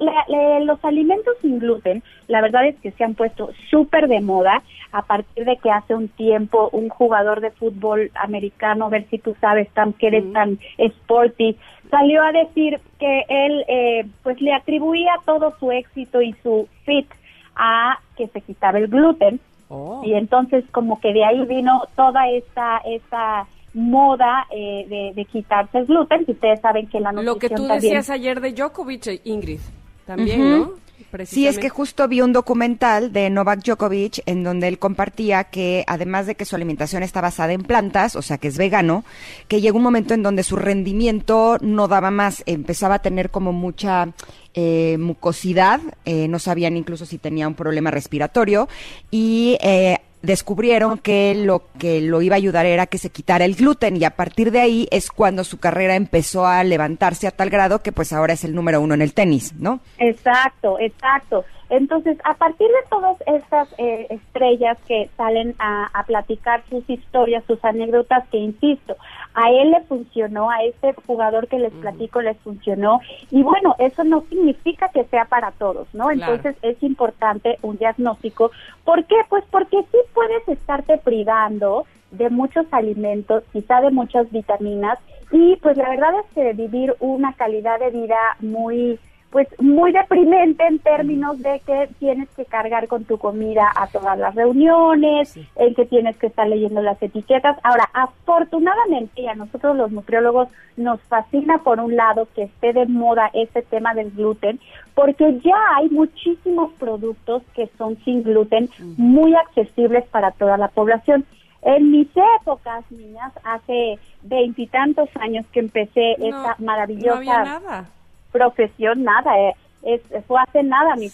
los 0.65 0.83
alimentos 0.83 1.35
sin 1.41 1.59
gluten, 1.59 2.03
la 2.27 2.41
verdad 2.41 2.67
es 2.67 2.75
que 2.79 2.91
se 2.91 3.03
han 3.03 3.15
puesto 3.15 3.51
súper 3.69 4.07
de 4.07 4.21
moda 4.21 4.63
a 4.91 5.01
partir 5.03 5.45
de 5.45 5.57
que 5.57 5.71
hace 5.71 5.95
un 5.95 6.07
tiempo 6.07 6.69
un 6.71 6.89
jugador 6.89 7.41
de 7.41 7.51
fútbol 7.51 8.11
americano, 8.15 8.85
a 8.85 8.89
ver 8.89 9.05
si 9.09 9.17
tú 9.17 9.35
sabes, 9.39 9.69
tan, 9.69 9.93
que 9.93 10.07
eres 10.07 10.31
tan 10.33 10.59
sporty, 10.77 11.57
salió 11.89 12.23
a 12.23 12.31
decir 12.31 12.79
que 12.99 13.25
él 13.27 13.65
eh, 13.67 14.05
pues 14.23 14.41
le 14.41 14.53
atribuía 14.53 15.13
todo 15.25 15.55
su 15.59 15.71
éxito 15.71 16.21
y 16.21 16.33
su 16.43 16.67
fit 16.85 17.07
a 17.55 17.99
que 18.17 18.27
se 18.27 18.41
quitaba 18.41 18.79
el 18.79 18.87
gluten. 18.87 19.39
Oh. 19.69 20.01
Y 20.03 20.13
entonces 20.13 20.63
como 20.71 20.99
que 20.99 21.13
de 21.13 21.25
ahí 21.25 21.45
vino 21.45 21.83
toda 21.95 22.29
esta, 22.29 22.77
esta 22.85 23.47
moda 23.73 24.45
eh, 24.51 25.13
de, 25.15 25.25
quitarse 25.25 25.79
el 25.79 25.85
gluten, 25.85 26.25
que 26.25 26.33
ustedes 26.33 26.61
saben 26.61 26.87
que 26.87 26.99
la 26.99 27.11
nutrición 27.11 27.33
Lo 27.33 27.39
que 27.39 27.49
tú 27.49 27.67
decías 27.67 28.09
ayer 28.09 28.39
de 28.39 28.53
Djokovic, 28.53 29.21
Ingrid, 29.23 29.59
también, 30.05 30.59
¿no? 30.59 30.83
Sí, 31.25 31.47
es 31.47 31.59
que 31.59 31.69
justo 31.69 32.07
vi 32.07 32.21
un 32.21 32.33
documental 32.33 33.13
de 33.13 33.29
Novak 33.29 33.63
Djokovic 33.63 34.23
en 34.25 34.43
donde 34.43 34.67
él 34.67 34.79
compartía 34.79 35.43
que 35.43 35.83
además 35.85 36.25
de 36.25 36.33
que 36.33 36.45
su 36.45 36.55
alimentación 36.55 37.03
está 37.03 37.21
basada 37.21 37.53
en 37.53 37.61
plantas, 37.61 38.15
o 38.15 38.23
sea 38.23 38.39
que 38.39 38.47
es 38.47 38.57
vegano, 38.57 39.03
que 39.47 39.61
llegó 39.61 39.77
un 39.77 39.83
momento 39.83 40.15
en 40.15 40.23
donde 40.23 40.41
su 40.41 40.55
rendimiento 40.55 41.57
no 41.61 41.87
daba 41.87 42.09
más, 42.09 42.41
empezaba 42.47 42.95
a 42.95 43.01
tener 43.03 43.29
como 43.29 43.53
mucha 43.53 44.09
eh, 44.55 44.97
mucosidad, 44.99 45.81
eh, 46.05 46.27
no 46.27 46.39
sabían 46.39 46.77
incluso 46.77 47.05
si 47.05 47.19
tenía 47.19 47.47
un 47.47 47.53
problema 47.53 47.91
respiratorio 47.91 48.67
y 49.11 49.57
eh, 49.61 49.99
descubrieron 50.23 50.97
que 50.97 51.35
lo 51.35 51.63
que 51.77 52.01
lo 52.01 52.21
iba 52.21 52.35
a 52.35 52.37
ayudar 52.37 52.65
era 52.65 52.87
que 52.87 52.97
se 52.97 53.11
quitara 53.11 53.45
el 53.45 53.55
gluten 53.55 53.97
y 53.97 54.05
a 54.05 54.15
partir 54.15 54.51
de 54.51 54.61
ahí 54.61 54.87
es 54.89 55.11
cuando 55.11 55.43
su 55.43 55.59
carrera 55.59 55.95
empezó 55.95 56.47
a 56.47 56.63
levantarse 56.63 57.27
a 57.27 57.31
tal 57.31 57.49
grado 57.49 57.83
que 57.83 57.91
pues 57.91 58.13
ahora 58.13 58.33
es 58.33 58.43
el 58.45 58.55
número 58.55 58.81
uno 58.81 58.93
en 58.93 59.01
el 59.01 59.13
tenis, 59.13 59.53
¿no? 59.59 59.81
Exacto, 59.99 60.79
exacto. 60.79 61.43
Entonces, 61.75 62.19
a 62.23 62.35
partir 62.35 62.67
de 62.67 62.87
todas 62.87 63.17
estas 63.25 63.67
eh, 63.79 64.05
estrellas 64.11 64.77
que 64.87 65.09
salen 65.17 65.55
a, 65.57 66.03
platicar 66.05 66.61
sus 66.69 66.87
historias, 66.87 67.43
sus 67.47 67.63
anécdotas, 67.65 68.27
que 68.29 68.37
insisto, 68.37 68.95
a 69.33 69.49
él 69.49 69.71
le 69.71 69.81
funcionó, 69.81 70.51
a 70.51 70.61
este 70.65 70.93
jugador 71.07 71.47
que 71.47 71.57
les 71.57 71.71
platico 71.73 72.21
les 72.21 72.37
funcionó, 72.37 72.99
y 73.31 73.41
bueno, 73.41 73.75
eso 73.79 74.03
no 74.03 74.21
significa 74.29 74.89
que 74.89 75.05
sea 75.05 75.25
para 75.25 75.49
todos, 75.51 75.87
¿no? 75.95 76.11
Entonces 76.11 76.55
es 76.61 76.81
importante 76.83 77.57
un 77.63 77.77
diagnóstico. 77.77 78.51
¿Por 78.83 79.05
qué? 79.05 79.15
Pues 79.29 79.43
porque 79.49 79.81
sí 79.91 79.97
puedes 80.13 80.47
estarte 80.47 80.99
privando 80.99 81.85
de 82.11 82.29
muchos 82.29 82.67
alimentos, 82.71 83.43
quizá 83.51 83.81
de 83.81 83.89
muchas 83.89 84.31
vitaminas, 84.31 84.99
y 85.31 85.55
pues 85.55 85.75
la 85.77 85.89
verdad 85.89 86.13
es 86.19 86.33
que 86.35 86.53
vivir 86.53 86.93
una 86.99 87.33
calidad 87.33 87.79
de 87.79 87.89
vida 87.89 88.37
muy 88.41 88.99
pues 89.33 89.47
muy 89.59 89.91
deprimente 89.91 90.63
en 90.63 90.77
términos 90.77 91.41
de 91.41 91.59
que 91.65 91.89
tienes 91.97 92.29
que 92.35 92.45
cargar 92.45 92.87
con 92.87 93.03
tu 93.03 93.17
comida 93.17 93.67
a 93.75 93.87
todas 93.87 94.15
las 94.19 94.35
reuniones, 94.35 95.35
en 95.55 95.73
que 95.73 95.87
tienes 95.87 96.15
que 96.17 96.27
estar 96.27 96.47
leyendo 96.47 96.83
las 96.83 97.01
etiquetas. 97.01 97.57
Ahora, 97.63 97.89
afortunadamente, 97.93 99.23
y 99.23 99.27
a 99.27 99.33
nosotros 99.33 99.75
los 99.75 99.91
nutriólogos 99.91 100.49
nos 100.77 101.01
fascina 101.01 101.57
por 101.63 101.79
un 101.79 101.95
lado 101.95 102.27
que 102.35 102.43
esté 102.43 102.73
de 102.73 102.85
moda 102.85 103.31
este 103.33 103.63
tema 103.63 103.95
del 103.95 104.11
gluten, 104.11 104.59
porque 104.93 105.39
ya 105.39 105.57
hay 105.77 105.89
muchísimos 105.89 106.71
productos 106.73 107.41
que 107.55 107.71
son 107.75 107.97
sin 108.05 108.21
gluten, 108.21 108.69
muy 108.97 109.33
accesibles 109.33 110.05
para 110.09 110.29
toda 110.29 110.57
la 110.57 110.67
población. 110.67 111.25
En 111.63 111.89
mis 111.89 112.09
épocas, 112.39 112.85
niñas, 112.91 113.33
hace 113.43 113.97
veintitantos 114.21 115.09
años 115.19 115.47
que 115.47 115.61
empecé 115.61 116.11
esta 116.19 116.55
maravillosa 116.59 117.89
profesión, 118.33 119.03
nada, 119.03 119.39
eh, 119.39 119.55
es, 119.83 120.01
fue 120.27 120.41
hace 120.41 120.63
nada, 120.63 120.95
mi 120.97 121.09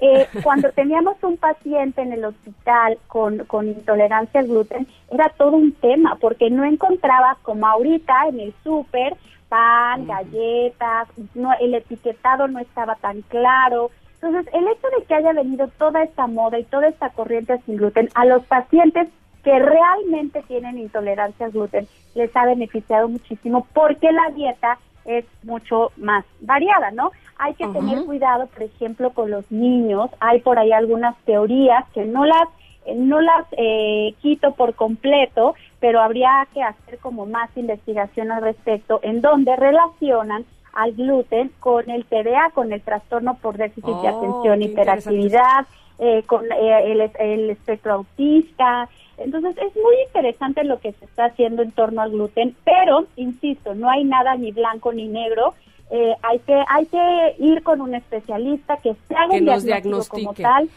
eh, 0.00 0.26
cuando 0.42 0.70
teníamos 0.72 1.16
un 1.22 1.36
paciente 1.36 2.00
en 2.00 2.12
el 2.12 2.24
hospital 2.24 2.98
con, 3.06 3.44
con 3.44 3.68
intolerancia 3.68 4.40
al 4.40 4.48
gluten, 4.48 4.86
era 5.10 5.28
todo 5.28 5.56
un 5.56 5.72
tema, 5.72 6.16
porque 6.20 6.48
no 6.48 6.64
encontrabas 6.64 7.36
como 7.42 7.66
ahorita 7.66 8.14
en 8.30 8.40
el 8.40 8.54
súper 8.64 9.14
pan, 9.50 10.06
galletas, 10.06 11.08
no, 11.34 11.50
el 11.60 11.74
etiquetado 11.74 12.48
no 12.48 12.58
estaba 12.58 12.94
tan 12.96 13.20
claro. 13.22 13.90
Entonces, 14.14 14.50
el 14.54 14.66
hecho 14.66 14.88
de 14.96 15.04
que 15.04 15.14
haya 15.14 15.32
venido 15.34 15.68
toda 15.78 16.02
esta 16.02 16.26
moda 16.26 16.58
y 16.58 16.64
toda 16.64 16.88
esta 16.88 17.10
corriente 17.10 17.60
sin 17.66 17.76
gluten 17.76 18.08
a 18.14 18.24
los 18.24 18.42
pacientes 18.44 19.08
que 19.44 19.58
realmente 19.58 20.42
tienen 20.48 20.78
intolerancia 20.78 21.46
al 21.46 21.52
gluten 21.52 21.86
les 22.14 22.34
ha 22.36 22.46
beneficiado 22.46 23.08
muchísimo 23.08 23.66
porque 23.72 24.10
la 24.12 24.30
dieta 24.34 24.78
es 25.04 25.24
mucho 25.42 25.92
más 25.96 26.24
variada, 26.40 26.90
¿no? 26.90 27.12
Hay 27.38 27.54
que 27.54 27.66
tener 27.68 28.04
cuidado, 28.04 28.46
por 28.46 28.62
ejemplo, 28.62 29.10
con 29.10 29.30
los 29.30 29.50
niños. 29.50 30.10
Hay 30.20 30.40
por 30.40 30.58
ahí 30.58 30.72
algunas 30.72 31.16
teorías 31.24 31.84
que 31.92 32.04
no 32.04 32.24
las 32.24 32.48
no 32.96 33.20
las 33.20 33.46
eh, 33.52 34.14
quito 34.20 34.54
por 34.54 34.74
completo, 34.74 35.54
pero 35.80 36.00
habría 36.00 36.46
que 36.52 36.62
hacer 36.62 36.98
como 36.98 37.26
más 37.26 37.48
investigación 37.56 38.32
al 38.32 38.42
respecto, 38.42 38.98
en 39.02 39.20
donde 39.20 39.54
relacionan 39.54 40.44
al 40.72 40.92
gluten 40.92 41.52
con 41.60 41.90
el 41.90 42.04
TDA, 42.06 42.50
con 42.54 42.72
el 42.72 42.80
trastorno 42.80 43.34
por 43.34 43.56
déficit 43.56 43.84
de 43.84 44.08
oh, 44.10 44.18
atención, 44.18 44.62
hiperactividad, 44.62 45.66
eh, 45.98 46.22
con 46.26 46.44
eh, 46.50 46.92
el, 46.92 47.10
el 47.18 47.50
espectro 47.50 47.92
autista, 47.94 48.88
entonces 49.18 49.56
es 49.58 49.74
muy 49.76 49.94
interesante 50.06 50.64
lo 50.64 50.78
que 50.80 50.92
se 50.92 51.04
está 51.04 51.26
haciendo 51.26 51.62
en 51.62 51.72
torno 51.72 52.02
al 52.02 52.10
gluten, 52.10 52.56
pero 52.64 53.06
insisto, 53.16 53.74
no 53.74 53.90
hay 53.90 54.04
nada 54.04 54.36
ni 54.36 54.52
blanco 54.52 54.92
ni 54.92 55.08
negro. 55.08 55.54
Eh, 55.90 56.14
hay 56.22 56.38
que 56.38 56.64
hay 56.68 56.86
que 56.86 57.34
ir 57.38 57.62
con 57.62 57.80
un 57.82 57.94
especialista 57.94 58.78
que 58.78 58.94
se 59.06 59.14
haga 59.14 59.34
un 59.34 59.44
diagnóstico 59.44 60.16
como 60.16 60.34
tal. 60.34 60.68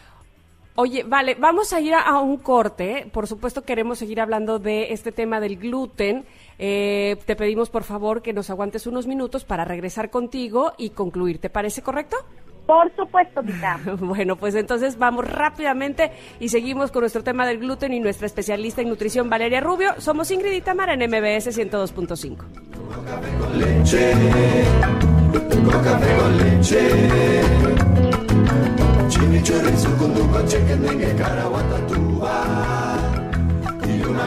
Oye, 0.78 1.04
vale, 1.04 1.34
vamos 1.36 1.72
a 1.72 1.80
ir 1.80 1.94
a, 1.94 2.20
un 2.20 2.36
corte. 2.36 3.08
Por 3.10 3.26
supuesto, 3.26 3.62
queremos 3.62 3.98
seguir 3.98 4.20
hablando 4.20 4.58
de 4.58 4.92
este 4.92 5.10
tema 5.10 5.40
del 5.40 5.56
gluten. 5.56 6.26
Eh, 6.58 7.16
te 7.24 7.34
pedimos, 7.34 7.70
por 7.70 7.82
favor, 7.82 8.20
que 8.20 8.34
nos 8.34 8.50
aguantes 8.50 8.86
unos 8.86 9.06
minutos 9.06 9.44
para 9.44 9.64
regresar 9.64 10.10
contigo 10.10 10.74
y 10.76 10.90
concluir. 10.90 11.38
¿Te 11.38 11.48
parece 11.48 11.80
correcto? 11.80 12.18
Por 12.66 12.94
supuesto, 12.96 13.42
Pita. 13.42 13.78
bueno, 14.00 14.36
pues 14.36 14.54
entonces 14.54 14.98
vamos 14.98 15.26
rápidamente 15.26 16.10
y 16.40 16.48
seguimos 16.48 16.90
con 16.90 17.00
nuestro 17.02 17.22
tema 17.22 17.46
del 17.46 17.58
gluten 17.58 17.92
y 17.92 18.00
nuestra 18.00 18.26
especialista 18.26 18.82
en 18.82 18.88
nutrición, 18.88 19.30
Valeria 19.30 19.60
Rubio. 19.60 19.94
Somos 19.98 20.30
Ingrid 20.30 20.52
y 20.52 20.60
Tamara 20.60 20.94
en 20.94 21.00
MBS 21.00 21.56
102.5. 21.56 22.36
leche, 23.56 24.12
con 26.18 26.38
leche. 26.38 26.92
y 33.86 34.02
una 34.02 34.26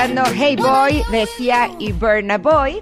Hey 0.00 0.56
Boy 0.56 1.02
de 1.10 1.26
Sia 1.26 1.68
y 1.78 1.92
Burna 1.92 2.38
Boy. 2.38 2.80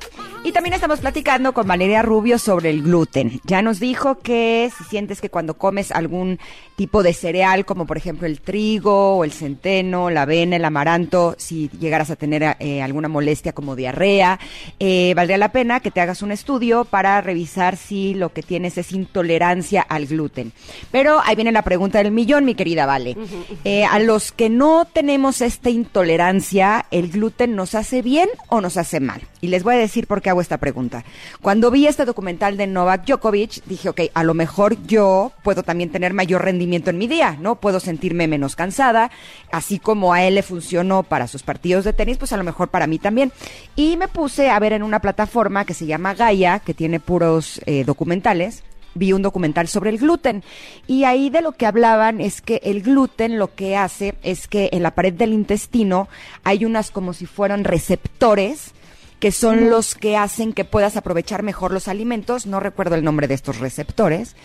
Y 0.48 0.52
también 0.52 0.72
estamos 0.72 1.00
platicando 1.00 1.52
con 1.52 1.68
Valeria 1.68 2.00
Rubio 2.00 2.38
sobre 2.38 2.70
el 2.70 2.82
gluten. 2.82 3.38
Ya 3.44 3.60
nos 3.60 3.80
dijo 3.80 4.20
que 4.20 4.72
si 4.74 4.84
sientes 4.84 5.20
que 5.20 5.28
cuando 5.28 5.58
comes 5.58 5.92
algún 5.92 6.38
tipo 6.74 7.02
de 7.02 7.12
cereal, 7.12 7.66
como 7.66 7.86
por 7.86 7.98
ejemplo 7.98 8.26
el 8.26 8.40
trigo 8.40 9.18
o 9.18 9.24
el 9.24 9.32
centeno, 9.32 10.08
la 10.08 10.22
avena, 10.22 10.56
el 10.56 10.64
amaranto, 10.64 11.34
si 11.36 11.68
llegaras 11.78 12.08
a 12.08 12.16
tener 12.16 12.56
eh, 12.60 12.80
alguna 12.80 13.08
molestia 13.08 13.52
como 13.52 13.76
diarrea, 13.76 14.40
eh, 14.78 15.12
valdría 15.14 15.36
la 15.36 15.52
pena 15.52 15.80
que 15.80 15.90
te 15.90 16.00
hagas 16.00 16.22
un 16.22 16.32
estudio 16.32 16.86
para 16.86 17.20
revisar 17.20 17.76
si 17.76 18.14
lo 18.14 18.32
que 18.32 18.42
tienes 18.42 18.78
es 18.78 18.92
intolerancia 18.92 19.82
al 19.82 20.06
gluten. 20.06 20.52
Pero 20.90 21.20
ahí 21.26 21.34
viene 21.34 21.52
la 21.52 21.62
pregunta 21.62 21.98
del 21.98 22.10
millón, 22.10 22.46
mi 22.46 22.54
querida 22.54 22.86
Vale. 22.86 23.18
Eh, 23.64 23.84
a 23.84 23.98
los 23.98 24.32
que 24.32 24.48
no 24.48 24.86
tenemos 24.90 25.42
esta 25.42 25.68
intolerancia, 25.68 26.86
¿el 26.90 27.10
gluten 27.10 27.54
nos 27.54 27.74
hace 27.74 28.00
bien 28.00 28.30
o 28.48 28.62
nos 28.62 28.78
hace 28.78 28.98
mal? 28.98 29.20
Y 29.42 29.48
les 29.48 29.62
voy 29.62 29.74
a 29.74 29.78
decir 29.78 30.06
por 30.06 30.22
qué 30.22 30.30
hago 30.30 30.37
esta 30.40 30.58
pregunta. 30.58 31.04
Cuando 31.40 31.70
vi 31.70 31.86
este 31.86 32.04
documental 32.04 32.56
de 32.56 32.66
Novak 32.66 33.06
Djokovic, 33.06 33.64
dije, 33.64 33.88
ok, 33.88 34.00
a 34.14 34.24
lo 34.24 34.34
mejor 34.34 34.76
yo 34.86 35.32
puedo 35.42 35.62
también 35.62 35.90
tener 35.90 36.12
mayor 36.12 36.44
rendimiento 36.44 36.90
en 36.90 36.98
mi 36.98 37.06
día, 37.06 37.36
¿no? 37.40 37.56
Puedo 37.56 37.80
sentirme 37.80 38.28
menos 38.28 38.56
cansada, 38.56 39.10
así 39.52 39.78
como 39.78 40.12
a 40.12 40.22
él 40.24 40.34
le 40.34 40.42
funcionó 40.42 41.02
para 41.02 41.26
sus 41.26 41.42
partidos 41.42 41.84
de 41.84 41.92
tenis, 41.92 42.18
pues 42.18 42.32
a 42.32 42.36
lo 42.36 42.44
mejor 42.44 42.68
para 42.68 42.86
mí 42.86 42.98
también. 42.98 43.32
Y 43.76 43.96
me 43.96 44.08
puse 44.08 44.50
a 44.50 44.58
ver 44.58 44.72
en 44.72 44.82
una 44.82 45.00
plataforma 45.00 45.64
que 45.64 45.74
se 45.74 45.86
llama 45.86 46.14
Gaia, 46.14 46.60
que 46.60 46.74
tiene 46.74 47.00
puros 47.00 47.60
eh, 47.66 47.84
documentales, 47.84 48.62
vi 48.94 49.12
un 49.12 49.22
documental 49.22 49.68
sobre 49.68 49.90
el 49.90 49.98
gluten 49.98 50.42
y 50.86 51.04
ahí 51.04 51.30
de 51.30 51.40
lo 51.40 51.52
que 51.52 51.66
hablaban 51.66 52.20
es 52.20 52.40
que 52.40 52.60
el 52.64 52.82
gluten 52.82 53.38
lo 53.38 53.54
que 53.54 53.76
hace 53.76 54.14
es 54.22 54.48
que 54.48 54.70
en 54.72 54.82
la 54.82 54.94
pared 54.94 55.12
del 55.12 55.32
intestino 55.32 56.08
hay 56.44 56.64
unas 56.64 56.90
como 56.90 57.12
si 57.12 57.26
fueran 57.26 57.64
receptores 57.64 58.72
que 59.20 59.32
son 59.32 59.68
los 59.68 59.94
que 59.94 60.16
hacen 60.16 60.52
que 60.52 60.64
puedas 60.64 60.96
aprovechar 60.96 61.42
mejor 61.42 61.72
los 61.72 61.88
alimentos, 61.88 62.46
no 62.46 62.60
recuerdo 62.60 62.94
el 62.94 63.02
nombre 63.02 63.26
de 63.26 63.34
estos 63.34 63.58
receptores, 63.58 64.36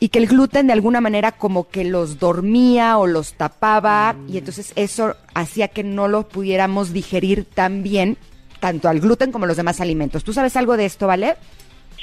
y 0.00 0.08
que 0.08 0.18
el 0.18 0.26
gluten 0.26 0.66
de 0.66 0.72
alguna 0.72 1.00
manera 1.00 1.32
como 1.32 1.68
que 1.68 1.84
los 1.84 2.18
dormía 2.18 2.98
o 2.98 3.06
los 3.06 3.34
tapaba 3.34 4.16
y 4.28 4.38
entonces 4.38 4.72
eso 4.76 5.14
hacía 5.34 5.68
que 5.68 5.84
no 5.84 6.08
lo 6.08 6.28
pudiéramos 6.28 6.92
digerir 6.92 7.44
tan 7.44 7.82
bien, 7.82 8.16
tanto 8.58 8.88
al 8.88 9.00
gluten 9.00 9.30
como 9.30 9.46
los 9.46 9.56
demás 9.56 9.80
alimentos. 9.80 10.24
¿Tú 10.24 10.32
sabes 10.32 10.56
algo 10.56 10.76
de 10.76 10.86
esto, 10.86 11.06
Vale? 11.06 11.36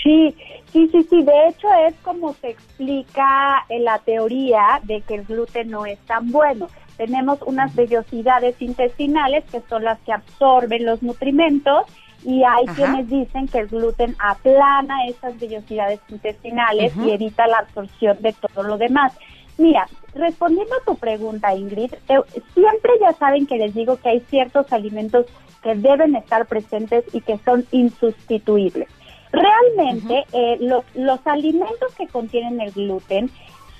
Sí, 0.01 0.35
sí, 0.71 0.89
sí, 0.91 1.05
sí. 1.09 1.23
De 1.23 1.47
hecho 1.47 1.67
es 1.87 1.95
como 2.03 2.33
se 2.35 2.49
explica 2.49 3.65
en 3.69 3.85
la 3.85 3.99
teoría 3.99 4.81
de 4.83 5.01
que 5.01 5.15
el 5.15 5.25
gluten 5.25 5.69
no 5.69 5.85
es 5.85 5.99
tan 5.99 6.31
bueno. 6.31 6.67
Tenemos 6.97 7.39
unas 7.45 7.73
vellosidades 7.75 8.61
intestinales 8.61 9.43
que 9.51 9.61
son 9.69 9.83
las 9.83 9.99
que 10.01 10.13
absorben 10.13 10.85
los 10.85 11.01
nutrimentos 11.01 11.85
y 12.23 12.43
hay 12.43 12.65
quienes 12.75 13.09
dicen 13.09 13.47
que 13.47 13.59
el 13.59 13.67
gluten 13.67 14.15
aplana 14.19 15.07
esas 15.07 15.39
vellosidades 15.39 15.99
intestinales 16.09 16.95
y 16.97 17.11
evita 17.11 17.47
la 17.47 17.59
absorción 17.59 18.17
de 18.21 18.33
todo 18.33 18.63
lo 18.63 18.77
demás. 18.77 19.13
Mira, 19.57 19.87
respondiendo 20.15 20.73
a 20.75 20.85
tu 20.85 20.95
pregunta, 20.97 21.53
Ingrid, 21.53 21.93
siempre 22.53 22.91
ya 22.99 23.13
saben 23.13 23.45
que 23.45 23.57
les 23.57 23.73
digo 23.73 23.97
que 23.97 24.09
hay 24.09 24.19
ciertos 24.21 24.71
alimentos 24.73 25.27
que 25.61 25.75
deben 25.75 26.15
estar 26.15 26.45
presentes 26.45 27.05
y 27.13 27.21
que 27.21 27.37
son 27.39 27.65
insustituibles. 27.71 28.89
Realmente, 29.31 30.25
eh, 30.33 30.57
los, 30.59 30.83
los 30.95 31.25
alimentos 31.25 31.93
que 31.97 32.07
contienen 32.07 32.61
el 32.61 32.71
gluten 32.71 33.31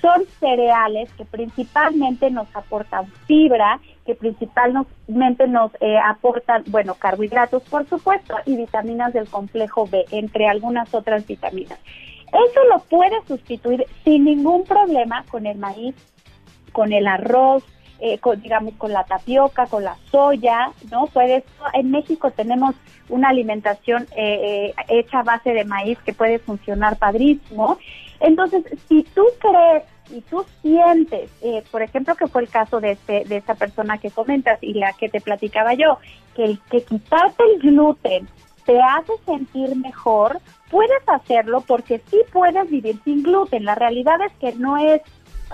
son 0.02 0.26
cereales 0.40 1.12
que 1.14 1.26
principalmente 1.26 2.30
nos 2.30 2.48
aportan 2.56 3.08
fibra, 3.26 3.80
que 4.06 4.16
principalmente 4.16 5.48
nos 5.48 5.72
eh, 5.80 5.98
aportan, 5.98 6.64
bueno, 6.68 6.96
carbohidratos, 6.96 7.64
por 7.64 7.88
supuesto, 7.88 8.36
y 8.46 8.58
vitaminas 8.58 9.14
del 9.14 9.30
complejo 9.30 9.88
B, 9.88 10.06
entre 10.12 10.48
algunas 10.48 10.94
otras 10.94 11.26
vitaminas. 11.26 11.80
Eso 12.28 12.64
lo 12.70 12.80
puede 12.80 13.16
sustituir 13.28 13.86
sin 14.04 14.26
ningún 14.26 14.64
problema 14.66 15.24
con 15.30 15.46
el 15.46 15.58
maíz, 15.58 15.96
con 16.72 16.92
el 16.92 17.08
arroz, 17.08 17.64
eh, 18.00 18.20
digamos, 18.42 18.74
con 18.76 18.92
la 18.92 19.06
tapioca, 19.06 19.68
con 19.68 19.84
la 19.84 19.96
soya, 20.12 20.72
¿no? 20.92 21.08
Puedes, 21.08 21.44
en 21.74 21.92
México 21.92 22.32
tenemos 22.32 22.76
una 23.08 23.30
alimentación 23.30 24.08
eh, 24.18 24.74
hecha 24.90 25.20
a 25.20 25.24
base 25.24 25.54
de 25.54 25.64
maíz 25.64 25.98
que 26.00 26.14
puede 26.14 26.40
funcionar 26.40 26.98
padrísimo. 26.98 27.78
Entonces, 28.20 28.64
si 28.90 29.04
tú 29.04 29.24
crees 29.40 29.84
y 30.10 30.22
tú 30.22 30.46
sientes, 30.62 31.32
eh, 31.42 31.64
por 31.72 31.82
ejemplo, 31.82 32.16
que 32.16 32.28
fue 32.28 32.42
el 32.42 32.50
caso 32.50 32.80
de, 32.80 32.92
este, 32.92 33.26
de 33.26 33.38
esta 33.38 33.56
persona 33.56 33.98
que 33.98 34.12
comentas 34.12 34.60
y 34.62 34.74
la 34.74 34.94
que 34.94 35.10
te 35.10 35.22
platicaba 35.22 35.74
yo, 35.74 36.00
que 36.36 36.46
el 36.46 36.60
que 36.70 36.84
quitarte 36.84 37.44
el 37.44 37.60
gluten 37.60 38.28
te 38.66 38.80
hace 38.82 39.14
sentir 39.26 39.76
mejor, 39.76 40.40
puedes 40.70 41.08
hacerlo 41.08 41.62
porque 41.62 42.02
sí 42.10 42.18
puedes 42.32 42.70
vivir 42.70 43.00
sin 43.04 43.24
gluten. 43.24 43.66
La 43.66 43.76
realidad 43.76 44.20
es 44.26 44.34
que 44.40 44.58
no 44.58 44.78
es 44.78 45.02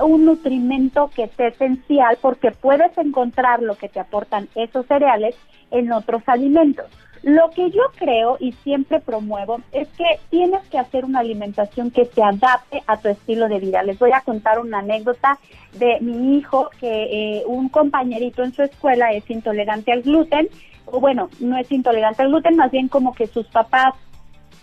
un 0.01 0.25
nutrimento 0.25 1.09
que 1.13 1.27
sea 1.29 1.47
esencial 1.47 2.17
porque 2.21 2.51
puedes 2.51 2.97
encontrar 2.97 3.61
lo 3.61 3.75
que 3.75 3.89
te 3.89 3.99
aportan 3.99 4.47
esos 4.55 4.85
cereales 4.85 5.35
en 5.71 5.91
otros 5.91 6.23
alimentos. 6.27 6.85
Lo 7.23 7.49
que 7.49 7.69
yo 7.69 7.81
creo 7.97 8.37
y 8.39 8.53
siempre 8.63 8.99
promuevo 9.01 9.61
es 9.71 9.87
que 9.89 10.05
tienes 10.29 10.61
que 10.69 10.79
hacer 10.79 11.03
una 11.03 11.19
alimentación 11.19 11.91
que 11.91 12.05
se 12.05 12.23
adapte 12.23 12.81
a 12.87 12.97
tu 12.97 13.09
estilo 13.09 13.49
de 13.49 13.59
vida. 13.59 13.83
Les 13.83 13.99
voy 13.99 14.11
a 14.13 14.21
contar 14.21 14.59
una 14.59 14.79
anécdota 14.79 15.37
de 15.73 15.99
mi 15.99 16.37
hijo 16.37 16.69
que 16.79 17.39
eh, 17.39 17.43
un 17.45 17.69
compañerito 17.69 18.43
en 18.43 18.53
su 18.53 18.63
escuela 18.63 19.11
es 19.11 19.29
intolerante 19.29 19.91
al 19.91 20.03
gluten, 20.03 20.47
o 20.85 20.99
bueno, 20.99 21.29
no 21.39 21.57
es 21.57 21.71
intolerante 21.71 22.23
al 22.23 22.29
gluten, 22.29 22.55
más 22.55 22.71
bien 22.71 22.87
como 22.87 23.13
que 23.13 23.27
sus 23.27 23.47
papás 23.47 23.93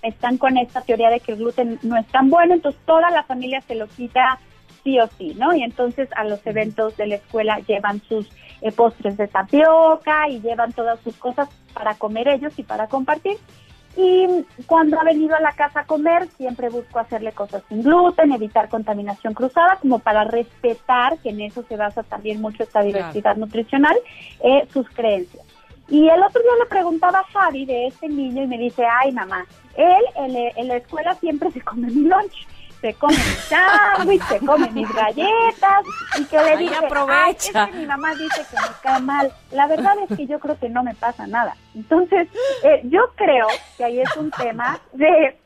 están 0.02 0.38
con 0.38 0.56
esta 0.56 0.80
teoría 0.80 1.10
de 1.10 1.20
que 1.20 1.32
el 1.32 1.38
gluten 1.38 1.78
no 1.82 1.96
es 1.96 2.06
tan 2.06 2.30
bueno, 2.30 2.54
entonces 2.54 2.80
toda 2.86 3.10
la 3.10 3.24
familia 3.24 3.60
se 3.62 3.74
lo 3.74 3.86
quita 3.86 4.38
sí 4.82 4.98
o 5.00 5.08
sí, 5.18 5.34
¿no? 5.36 5.54
Y 5.54 5.62
entonces 5.62 6.08
a 6.16 6.24
los 6.24 6.46
eventos 6.46 6.96
de 6.96 7.08
la 7.08 7.14
escuela 7.16 7.58
llevan 7.66 8.00
sus 8.08 8.28
eh, 8.60 8.72
postres 8.72 9.16
de 9.16 9.28
tapioca 9.28 10.28
y 10.28 10.40
llevan 10.40 10.72
todas 10.72 10.98
sus 11.00 11.16
cosas 11.16 11.48
para 11.74 11.94
comer 11.94 12.28
ellos 12.28 12.58
y 12.58 12.62
para 12.62 12.86
compartir. 12.88 13.36
Y 13.96 14.44
cuando 14.66 15.00
ha 15.00 15.04
venido 15.04 15.34
a 15.34 15.40
la 15.40 15.52
casa 15.52 15.80
a 15.80 15.86
comer, 15.86 16.28
siempre 16.36 16.68
busco 16.68 16.98
hacerle 16.98 17.32
cosas 17.32 17.62
sin 17.68 17.82
gluten, 17.82 18.30
evitar 18.32 18.68
contaminación 18.68 19.32
cruzada, 19.32 19.76
como 19.76 20.00
para 20.00 20.24
respetar, 20.24 21.16
que 21.18 21.30
en 21.30 21.40
eso 21.40 21.64
se 21.66 21.76
basa 21.76 22.02
también 22.02 22.42
mucho 22.42 22.62
esta 22.62 22.82
diversidad 22.82 23.36
nutricional, 23.36 23.96
eh, 24.40 24.68
sus 24.70 24.86
creencias. 24.90 25.46
Y 25.88 26.08
el 26.08 26.22
otro 26.22 26.42
día 26.42 26.52
le 26.62 26.66
preguntaba 26.68 27.20
a 27.20 27.24
Javi 27.24 27.64
de 27.64 27.86
este 27.86 28.08
niño 28.08 28.42
y 28.42 28.46
me 28.46 28.58
dice, 28.58 28.84
ay 28.84 29.12
mamá, 29.12 29.46
él 29.76 30.02
en, 30.16 30.36
en 30.56 30.68
la 30.68 30.76
escuela 30.76 31.14
siempre 31.14 31.50
se 31.52 31.62
come 31.62 31.86
mi 31.86 32.02
lunch 32.02 32.46
se 32.80 32.94
come 32.94 33.16
mi 33.16 33.22
sándwich, 33.48 34.22
se 34.24 34.38
come 34.40 34.70
mis 34.70 34.92
galletas 34.92 35.84
y 36.18 36.24
que 36.24 36.36
le 36.36 36.56
dije, 36.56 36.74
aprovecha. 36.76 37.64
es 37.64 37.70
que 37.70 37.78
mi 37.78 37.86
mamá 37.86 38.14
dice 38.14 38.44
que 38.50 38.56
me 38.56 38.68
cae 38.82 39.00
mal. 39.00 39.32
La 39.52 39.66
verdad 39.66 39.94
es 40.08 40.16
que 40.16 40.26
yo 40.26 40.38
creo 40.38 40.58
que 40.58 40.68
no 40.68 40.82
me 40.82 40.94
pasa 40.94 41.26
nada. 41.26 41.56
Entonces, 41.74 42.28
eh, 42.62 42.82
yo 42.84 43.00
creo 43.16 43.46
que 43.76 43.84
ahí 43.84 44.00
es 44.00 44.16
un 44.16 44.30
tema 44.30 44.78
de 44.92 45.36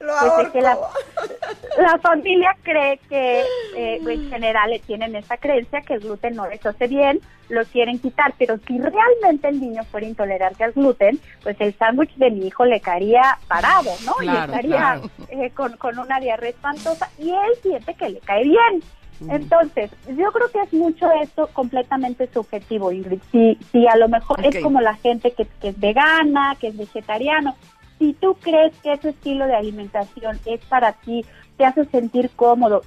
pues 0.00 0.48
que 0.50 0.60
la, 1.82 1.98
familia 1.98 2.56
cree 2.62 2.98
que 3.08 3.42
eh, 3.76 4.00
en 4.06 4.30
general 4.30 4.80
tienen 4.86 5.14
esa 5.14 5.36
creencia 5.36 5.82
que 5.82 5.94
el 5.94 6.00
gluten 6.00 6.36
no 6.36 6.48
les 6.48 6.64
hace 6.64 6.86
bien, 6.86 7.20
lo 7.48 7.64
quieren 7.66 7.98
quitar, 7.98 8.32
pero 8.38 8.58
si 8.66 8.78
realmente 8.78 9.48
el 9.48 9.60
niño 9.60 9.84
fuera 9.84 10.06
intolerante 10.06 10.64
al 10.64 10.72
gluten, 10.72 11.20
pues 11.42 11.56
el 11.60 11.74
sándwich 11.74 12.14
de 12.16 12.30
mi 12.30 12.46
hijo 12.46 12.64
le 12.64 12.80
caería 12.80 13.38
parado, 13.46 13.90
¿no? 14.06 14.14
y 14.22 14.28
estaría 14.28 15.00
eh, 15.28 15.50
con, 15.50 15.76
con 15.76 15.98
una 15.98 16.18
diarrea 16.18 16.50
espantosa 16.50 17.10
y 17.18 17.30
él 17.30 17.52
siente 17.62 17.94
que 17.94 18.08
le 18.08 18.20
cae 18.20 18.44
bien. 18.44 18.82
Entonces, 19.28 19.90
yo 20.08 20.32
creo 20.32 20.50
que 20.50 20.62
es 20.62 20.72
mucho 20.72 21.12
esto 21.22 21.50
completamente 21.52 22.26
subjetivo, 22.32 22.90
Ingrid. 22.90 23.20
Si, 23.30 23.58
si 23.70 23.86
a 23.86 23.94
lo 23.96 24.08
mejor 24.08 24.42
es 24.46 24.62
como 24.62 24.80
la 24.80 24.94
gente 24.94 25.32
que, 25.32 25.46
que 25.60 25.68
es 25.68 25.78
vegana, 25.78 26.56
que 26.58 26.68
es 26.68 26.76
vegetariano, 26.78 27.54
si 28.00 28.14
tú 28.14 28.34
crees 28.40 28.72
que 28.78 28.94
ese 28.94 29.10
estilo 29.10 29.46
de 29.46 29.54
alimentación 29.54 30.40
es 30.46 30.64
para 30.64 30.94
ti, 30.94 31.24
te 31.58 31.66
hace 31.66 31.84
sentir 31.84 32.30
cómodo, 32.34 32.80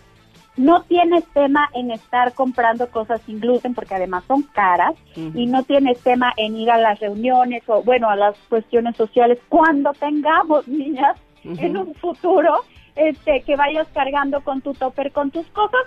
no 0.57 0.81
tienes 0.83 1.23
tema 1.33 1.69
en 1.73 1.91
estar 1.91 2.33
comprando 2.33 2.89
cosas 2.89 3.21
sin 3.21 3.39
gluten 3.39 3.75
porque 3.75 3.95
además 3.95 4.23
son 4.27 4.41
caras 4.41 4.93
y 5.15 5.45
no 5.45 5.63
tienes 5.63 5.99
tema 6.01 6.33
en 6.37 6.55
ir 6.55 6.69
a 6.69 6.77
las 6.77 6.99
reuniones 6.99 7.63
o 7.67 7.83
bueno 7.83 8.09
a 8.09 8.15
las 8.15 8.35
cuestiones 8.49 8.95
sociales. 8.95 9.39
Cuando 9.49 9.93
tengamos 9.93 10.67
niñas 10.67 11.17
en 11.43 11.77
un 11.77 11.93
futuro 11.95 12.61
este 12.95 13.41
que 13.41 13.55
vayas 13.55 13.87
cargando 13.93 14.41
con 14.41 14.61
tu 14.61 14.73
topper 14.75 15.11
con 15.11 15.31
tus 15.31 15.47
cosas 15.47 15.81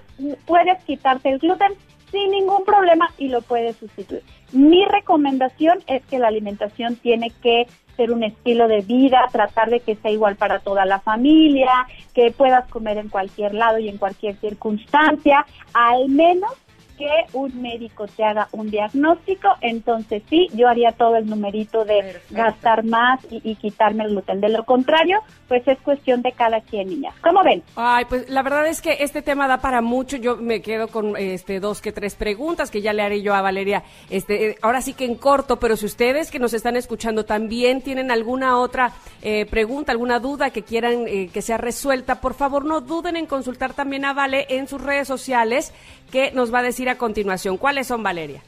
puedes 0.44 0.82
quitarte 0.84 1.30
el 1.30 1.38
gluten 1.38 1.72
sin 2.10 2.30
ningún 2.32 2.64
problema 2.64 3.08
y 3.18 3.28
lo 3.28 3.42
puedes 3.42 3.76
sustituir. 3.76 4.22
Mi 4.52 4.84
recomendación 4.84 5.78
es 5.86 6.04
que 6.06 6.18
la 6.18 6.28
alimentación 6.28 6.96
tiene 6.96 7.30
que 7.42 7.66
ser 7.96 8.12
un 8.12 8.22
estilo 8.22 8.68
de 8.68 8.80
vida, 8.82 9.26
tratar 9.32 9.70
de 9.70 9.80
que 9.80 9.96
sea 9.96 10.10
igual 10.10 10.36
para 10.36 10.60
toda 10.60 10.84
la 10.84 11.00
familia, 11.00 11.86
que 12.14 12.30
puedas 12.30 12.68
comer 12.68 12.98
en 12.98 13.08
cualquier 13.08 13.54
lado 13.54 13.78
y 13.78 13.88
en 13.88 13.98
cualquier 13.98 14.36
circunstancia, 14.36 15.46
al 15.72 16.08
menos 16.08 16.52
que 16.96 17.08
un 17.32 17.60
médico 17.60 18.06
te 18.06 18.24
haga 18.24 18.48
un 18.52 18.70
diagnóstico, 18.70 19.48
entonces 19.60 20.22
sí, 20.28 20.48
yo 20.54 20.68
haría 20.68 20.92
todo 20.92 21.16
el 21.16 21.26
numerito 21.26 21.84
de 21.84 22.20
gastar 22.30 22.84
más 22.84 23.20
y, 23.30 23.56
quitarme 23.56 24.04
el 24.04 24.10
gluten. 24.10 24.40
De 24.40 24.48
lo 24.48 24.64
contrario, 24.64 25.20
pues 25.48 25.66
es 25.66 25.78
cuestión 25.80 26.22
de 26.22 26.32
cada 26.32 26.60
quien, 26.60 26.88
niña. 26.88 27.12
¿Cómo 27.22 27.42
ven? 27.42 27.62
Ay, 27.74 28.04
pues 28.06 28.28
la 28.28 28.42
verdad 28.42 28.66
es 28.66 28.82
que 28.82 28.98
este 29.00 29.22
tema 29.22 29.48
da 29.48 29.58
para 29.58 29.80
mucho. 29.80 30.16
Yo 30.16 30.36
me 30.36 30.60
quedo 30.60 30.88
con 30.88 31.16
este 31.16 31.60
dos 31.60 31.80
que 31.80 31.92
tres 31.92 32.14
preguntas 32.14 32.70
que 32.70 32.82
ya 32.82 32.92
le 32.92 33.02
haré 33.02 33.22
yo 33.22 33.34
a 33.34 33.40
Valeria. 33.40 33.82
Este, 34.10 34.50
eh, 34.50 34.56
ahora 34.62 34.82
sí 34.82 34.92
que 34.92 35.04
en 35.04 35.16
corto, 35.16 35.58
pero 35.58 35.76
si 35.76 35.86
ustedes 35.86 36.30
que 36.30 36.38
nos 36.38 36.54
están 36.54 36.76
escuchando 36.76 37.24
también 37.24 37.82
tienen 37.82 38.10
alguna 38.10 38.58
otra 38.58 38.92
eh, 39.22 39.46
pregunta, 39.46 39.92
alguna 39.92 40.20
duda 40.20 40.50
que 40.50 40.62
quieran 40.62 41.04
eh, 41.06 41.30
que 41.32 41.42
sea 41.42 41.56
resuelta, 41.56 42.20
por 42.20 42.34
favor 42.34 42.64
no 42.64 42.80
duden 42.80 43.16
en 43.16 43.26
consultar 43.26 43.74
también 43.74 44.04
a 44.04 44.12
Vale 44.12 44.46
en 44.48 44.68
sus 44.68 44.80
redes 44.80 45.08
sociales 45.08 45.72
que 46.10 46.30
nos 46.32 46.52
va 46.52 46.60
a 46.60 46.62
decir 46.62 46.85
a 46.88 46.98
continuación. 46.98 47.56
¿Cuáles 47.56 47.86
son, 47.86 48.02
Valeria? 48.02 48.42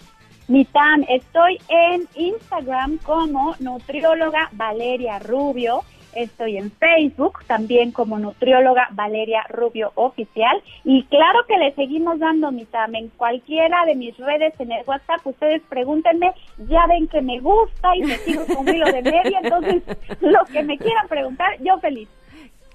Mitan, 0.49 1.05
estoy 1.09 1.59
en 1.69 2.09
Instagram 2.15 2.99
como 2.99 3.55
nutrióloga 3.59 4.49
Valeria 4.53 5.19
Rubio. 5.19 5.83
Estoy 6.15 6.57
en 6.57 6.73
Facebook 6.73 7.45
también 7.47 7.93
como 7.93 8.19
nutrióloga 8.19 8.89
Valeria 8.93 9.43
Rubio 9.51 9.93
Oficial. 9.95 10.63
Y 10.85 11.05
claro 11.05 11.41
que 11.47 11.59
le 11.59 11.75
seguimos 11.75 12.19
dando 12.19 12.51
mi 12.51 12.67
en 12.95 13.09
cualquiera 13.11 13.85
de 13.85 13.95
mis 13.95 14.17
redes 14.17 14.55
en 14.59 14.73
el 14.73 14.85
WhatsApp. 14.87 15.25
Ustedes 15.27 15.61
pregúntenme, 15.69 16.33
ya 16.67 16.87
ven 16.87 17.09
que 17.09 17.21
me 17.21 17.41
gusta 17.41 17.95
y 17.95 18.05
me 18.05 18.17
sigo 18.19 18.47
con 18.47 18.67
hilo 18.67 18.87
de 18.87 19.03
media. 19.03 19.41
Entonces, 19.43 19.83
lo 20.21 20.45
que 20.51 20.63
me 20.63 20.79
quieran 20.79 21.07
preguntar, 21.09 21.57
yo 21.61 21.79
feliz. 21.79 22.09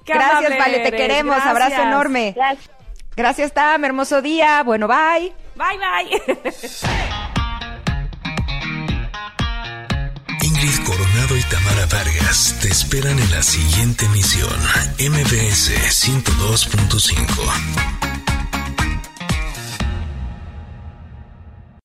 Gracias, 0.05 0.59
Vale, 0.59 0.79
te 0.79 0.91
queremos. 0.91 1.37
Abrazo 1.43 1.81
enorme. 1.81 2.33
Gracias. 2.35 2.82
Gracias, 3.15 3.53
Tam. 3.53 3.85
Hermoso 3.85 4.21
día. 4.21 4.61
Bueno, 4.63 4.87
bye. 4.87 5.33
Bye, 5.55 5.77
bye. 5.77 6.21
Ingrid 10.41 10.83
Coronado 10.85 11.37
y 11.37 11.43
Tamara 11.43 11.85
Vargas 11.85 12.57
te 12.61 12.67
esperan 12.67 13.17
en 13.17 13.31
la 13.31 13.41
siguiente 13.41 14.03
emisión, 14.05 14.51
MBS 14.99 15.71
102.5. 15.71 18.12